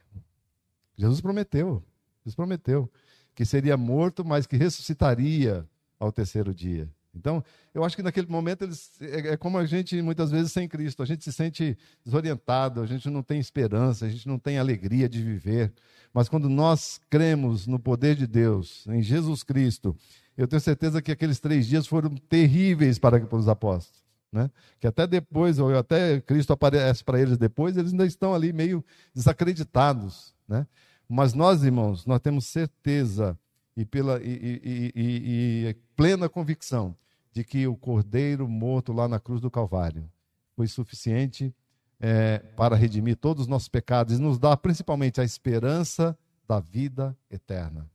Jesus 0.95 1.19
prometeu, 1.19 1.83
Jesus 2.19 2.35
prometeu 2.35 2.87
que 3.33 3.43
seria 3.43 3.75
morto, 3.75 4.23
mas 4.23 4.45
que 4.45 4.55
ressuscitaria 4.55 5.67
ao 5.99 6.11
terceiro 6.11 6.53
dia. 6.53 6.87
Então, 7.15 7.43
eu 7.73 7.83
acho 7.83 7.95
que 7.95 8.03
naquele 8.03 8.27
momento 8.27 8.65
eles 8.65 8.91
é, 9.01 9.29
é, 9.29 9.37
como 9.37 9.57
a 9.57 9.65
gente 9.65 9.99
muitas 9.99 10.29
vezes 10.29 10.51
sem 10.51 10.67
Cristo, 10.67 11.01
a 11.01 11.05
gente 11.07 11.23
se 11.23 11.33
sente 11.33 11.75
desorientado, 12.05 12.81
a 12.81 12.85
gente 12.85 13.09
não 13.09 13.23
tem 13.23 13.39
esperança, 13.39 14.05
a 14.05 14.09
gente 14.09 14.27
não 14.27 14.37
tem 14.37 14.59
alegria 14.59 15.09
de 15.09 15.23
viver. 15.23 15.73
Mas 16.13 16.29
quando 16.29 16.47
nós 16.47 17.01
cremos 17.09 17.65
no 17.65 17.79
poder 17.79 18.15
de 18.15 18.27
Deus, 18.27 18.85
em 18.87 19.01
Jesus 19.01 19.41
Cristo, 19.41 19.97
eu 20.39 20.47
tenho 20.47 20.61
certeza 20.61 21.01
que 21.01 21.11
aqueles 21.11 21.37
três 21.37 21.67
dias 21.67 21.85
foram 21.85 22.15
terríveis 22.15 22.97
para, 22.97 23.19
para 23.19 23.37
os 23.37 23.49
apóstolos. 23.49 24.01
Né? 24.31 24.49
Que 24.79 24.87
até 24.87 25.05
depois, 25.05 25.59
ou 25.59 25.77
até 25.77 26.21
Cristo 26.21 26.53
aparece 26.53 27.03
para 27.03 27.19
eles 27.19 27.37
depois, 27.37 27.75
eles 27.75 27.91
ainda 27.91 28.05
estão 28.05 28.33
ali 28.33 28.53
meio 28.53 28.81
desacreditados. 29.13 30.33
Né? 30.47 30.65
Mas 31.09 31.33
nós, 31.33 31.61
irmãos, 31.61 32.05
nós 32.05 32.21
temos 32.21 32.45
certeza 32.45 33.37
e, 33.75 33.83
pela, 33.83 34.23
e, 34.23 34.61
e, 34.63 34.91
e, 34.95 35.67
e 35.67 35.73
plena 35.93 36.29
convicção 36.29 36.95
de 37.33 37.43
que 37.43 37.67
o 37.67 37.75
cordeiro 37.75 38.47
morto 38.47 38.93
lá 38.93 39.09
na 39.09 39.19
cruz 39.19 39.41
do 39.41 39.51
Calvário 39.51 40.09
foi 40.55 40.67
suficiente 40.67 41.53
é, 41.99 42.37
para 42.55 42.77
redimir 42.77 43.17
todos 43.17 43.41
os 43.41 43.47
nossos 43.49 43.67
pecados 43.67 44.17
e 44.17 44.21
nos 44.21 44.39
dar 44.39 44.55
principalmente 44.55 45.19
a 45.19 45.23
esperança 45.25 46.17
da 46.47 46.61
vida 46.61 47.13
eterna. 47.29 47.85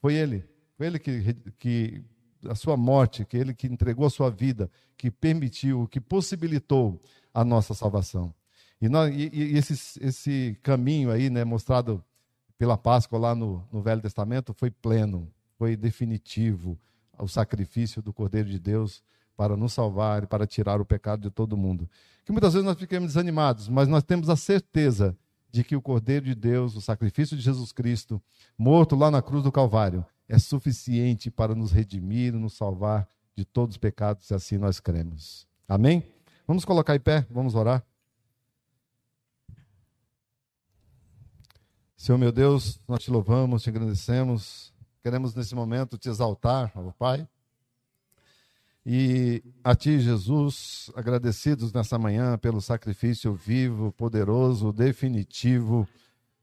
Foi 0.00 0.14
ele 0.14 0.53
foi 0.76 0.86
ele 0.86 0.98
que, 0.98 1.34
que 1.58 2.04
a 2.48 2.54
sua 2.54 2.76
morte, 2.76 3.24
que 3.24 3.36
ele 3.36 3.54
que 3.54 3.66
entregou 3.66 4.06
a 4.06 4.10
sua 4.10 4.30
vida, 4.30 4.70
que 4.96 5.10
permitiu, 5.10 5.88
que 5.88 6.00
possibilitou 6.00 7.00
a 7.32 7.44
nossa 7.44 7.74
salvação. 7.74 8.34
E, 8.80 8.88
nós, 8.88 9.14
e, 9.14 9.30
e 9.32 9.56
esse, 9.56 9.98
esse 10.04 10.58
caminho 10.62 11.10
aí, 11.10 11.30
né, 11.30 11.44
mostrado 11.44 12.04
pela 12.58 12.76
Páscoa 12.76 13.18
lá 13.18 13.34
no, 13.34 13.66
no 13.72 13.82
Velho 13.82 14.00
Testamento, 14.00 14.52
foi 14.52 14.70
pleno, 14.70 15.32
foi 15.56 15.76
definitivo 15.76 16.78
o 17.18 17.28
sacrifício 17.28 18.02
do 18.02 18.12
Cordeiro 18.12 18.48
de 18.48 18.58
Deus 18.58 19.02
para 19.36 19.56
nos 19.56 19.72
salvar 19.72 20.24
e 20.24 20.26
para 20.26 20.46
tirar 20.46 20.80
o 20.80 20.84
pecado 20.84 21.22
de 21.22 21.30
todo 21.30 21.56
mundo. 21.56 21.88
Que 22.24 22.32
muitas 22.32 22.52
vezes 22.52 22.66
nós 22.66 22.78
ficamos 22.78 23.08
desanimados, 23.08 23.68
mas 23.68 23.88
nós 23.88 24.02
temos 24.02 24.28
a 24.28 24.36
certeza 24.36 25.16
de 25.50 25.62
que 25.62 25.76
o 25.76 25.82
Cordeiro 25.82 26.26
de 26.26 26.34
Deus, 26.34 26.74
o 26.74 26.80
sacrifício 26.80 27.36
de 27.36 27.42
Jesus 27.42 27.70
Cristo, 27.70 28.20
morto 28.58 28.96
lá 28.96 29.10
na 29.10 29.22
cruz 29.22 29.42
do 29.42 29.52
Calvário, 29.52 30.04
é 30.28 30.38
suficiente 30.38 31.30
para 31.30 31.54
nos 31.54 31.72
redimir, 31.72 32.32
nos 32.32 32.54
salvar 32.54 33.08
de 33.36 33.44
todos 33.44 33.74
os 33.74 33.78
pecados, 33.78 34.26
se 34.26 34.34
assim 34.34 34.58
nós 34.58 34.80
cremos. 34.80 35.46
Amém? 35.68 36.02
Vamos 36.46 36.64
colocar 36.64 36.94
em 36.94 37.00
pé, 37.00 37.26
vamos 37.30 37.54
orar. 37.54 37.84
Senhor 41.96 42.18
meu 42.18 42.30
Deus, 42.30 42.78
nós 42.86 43.02
te 43.02 43.10
louvamos, 43.10 43.62
te 43.62 43.70
agradecemos, 43.70 44.74
queremos 45.02 45.34
nesse 45.34 45.54
momento 45.54 45.96
te 45.96 46.08
exaltar, 46.08 46.70
ó 46.76 46.92
Pai. 46.92 47.26
E 48.84 49.42
a 49.64 49.74
Ti, 49.74 49.98
Jesus, 49.98 50.90
agradecidos 50.94 51.72
nessa 51.72 51.98
manhã 51.98 52.36
pelo 52.36 52.60
sacrifício 52.60 53.32
vivo, 53.32 53.90
poderoso, 53.92 54.70
definitivo 54.70 55.88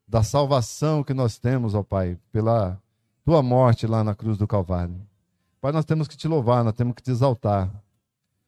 da 0.08 0.24
salvação 0.24 1.04
que 1.04 1.14
nós 1.14 1.38
temos, 1.38 1.76
ó 1.76 1.84
Pai, 1.84 2.18
pela 2.32 2.81
tua 3.24 3.42
morte 3.42 3.86
lá 3.88 4.04
na 4.04 4.16
cruz 4.16 4.38
do 4.38 4.48
Calvário. 4.48 4.96
Pai, 5.60 5.72
nós 5.72 5.86
temos 5.86 6.08
que 6.08 6.18
te 6.18 6.28
louvar, 6.28 6.64
nós 6.64 6.74
temos 6.74 6.96
que 6.96 7.04
te 7.04 7.12
exaltar. 7.12 7.72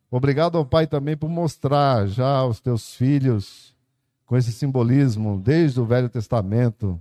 Obrigado 0.09 0.57
ao 0.57 0.65
Pai 0.65 0.87
também 0.87 1.15
por 1.15 1.29
mostrar 1.29 2.07
já 2.07 2.37
aos 2.37 2.59
teus 2.59 2.95
filhos, 2.95 3.75
com 4.25 4.37
esse 4.37 4.51
simbolismo, 4.51 5.39
desde 5.39 5.79
o 5.79 5.85
Velho 5.85 6.09
Testamento, 6.09 6.99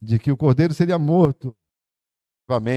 de 0.00 0.18
que 0.18 0.30
o 0.30 0.36
cordeiro 0.36 0.74
seria 0.74 0.98
morto. 0.98 1.54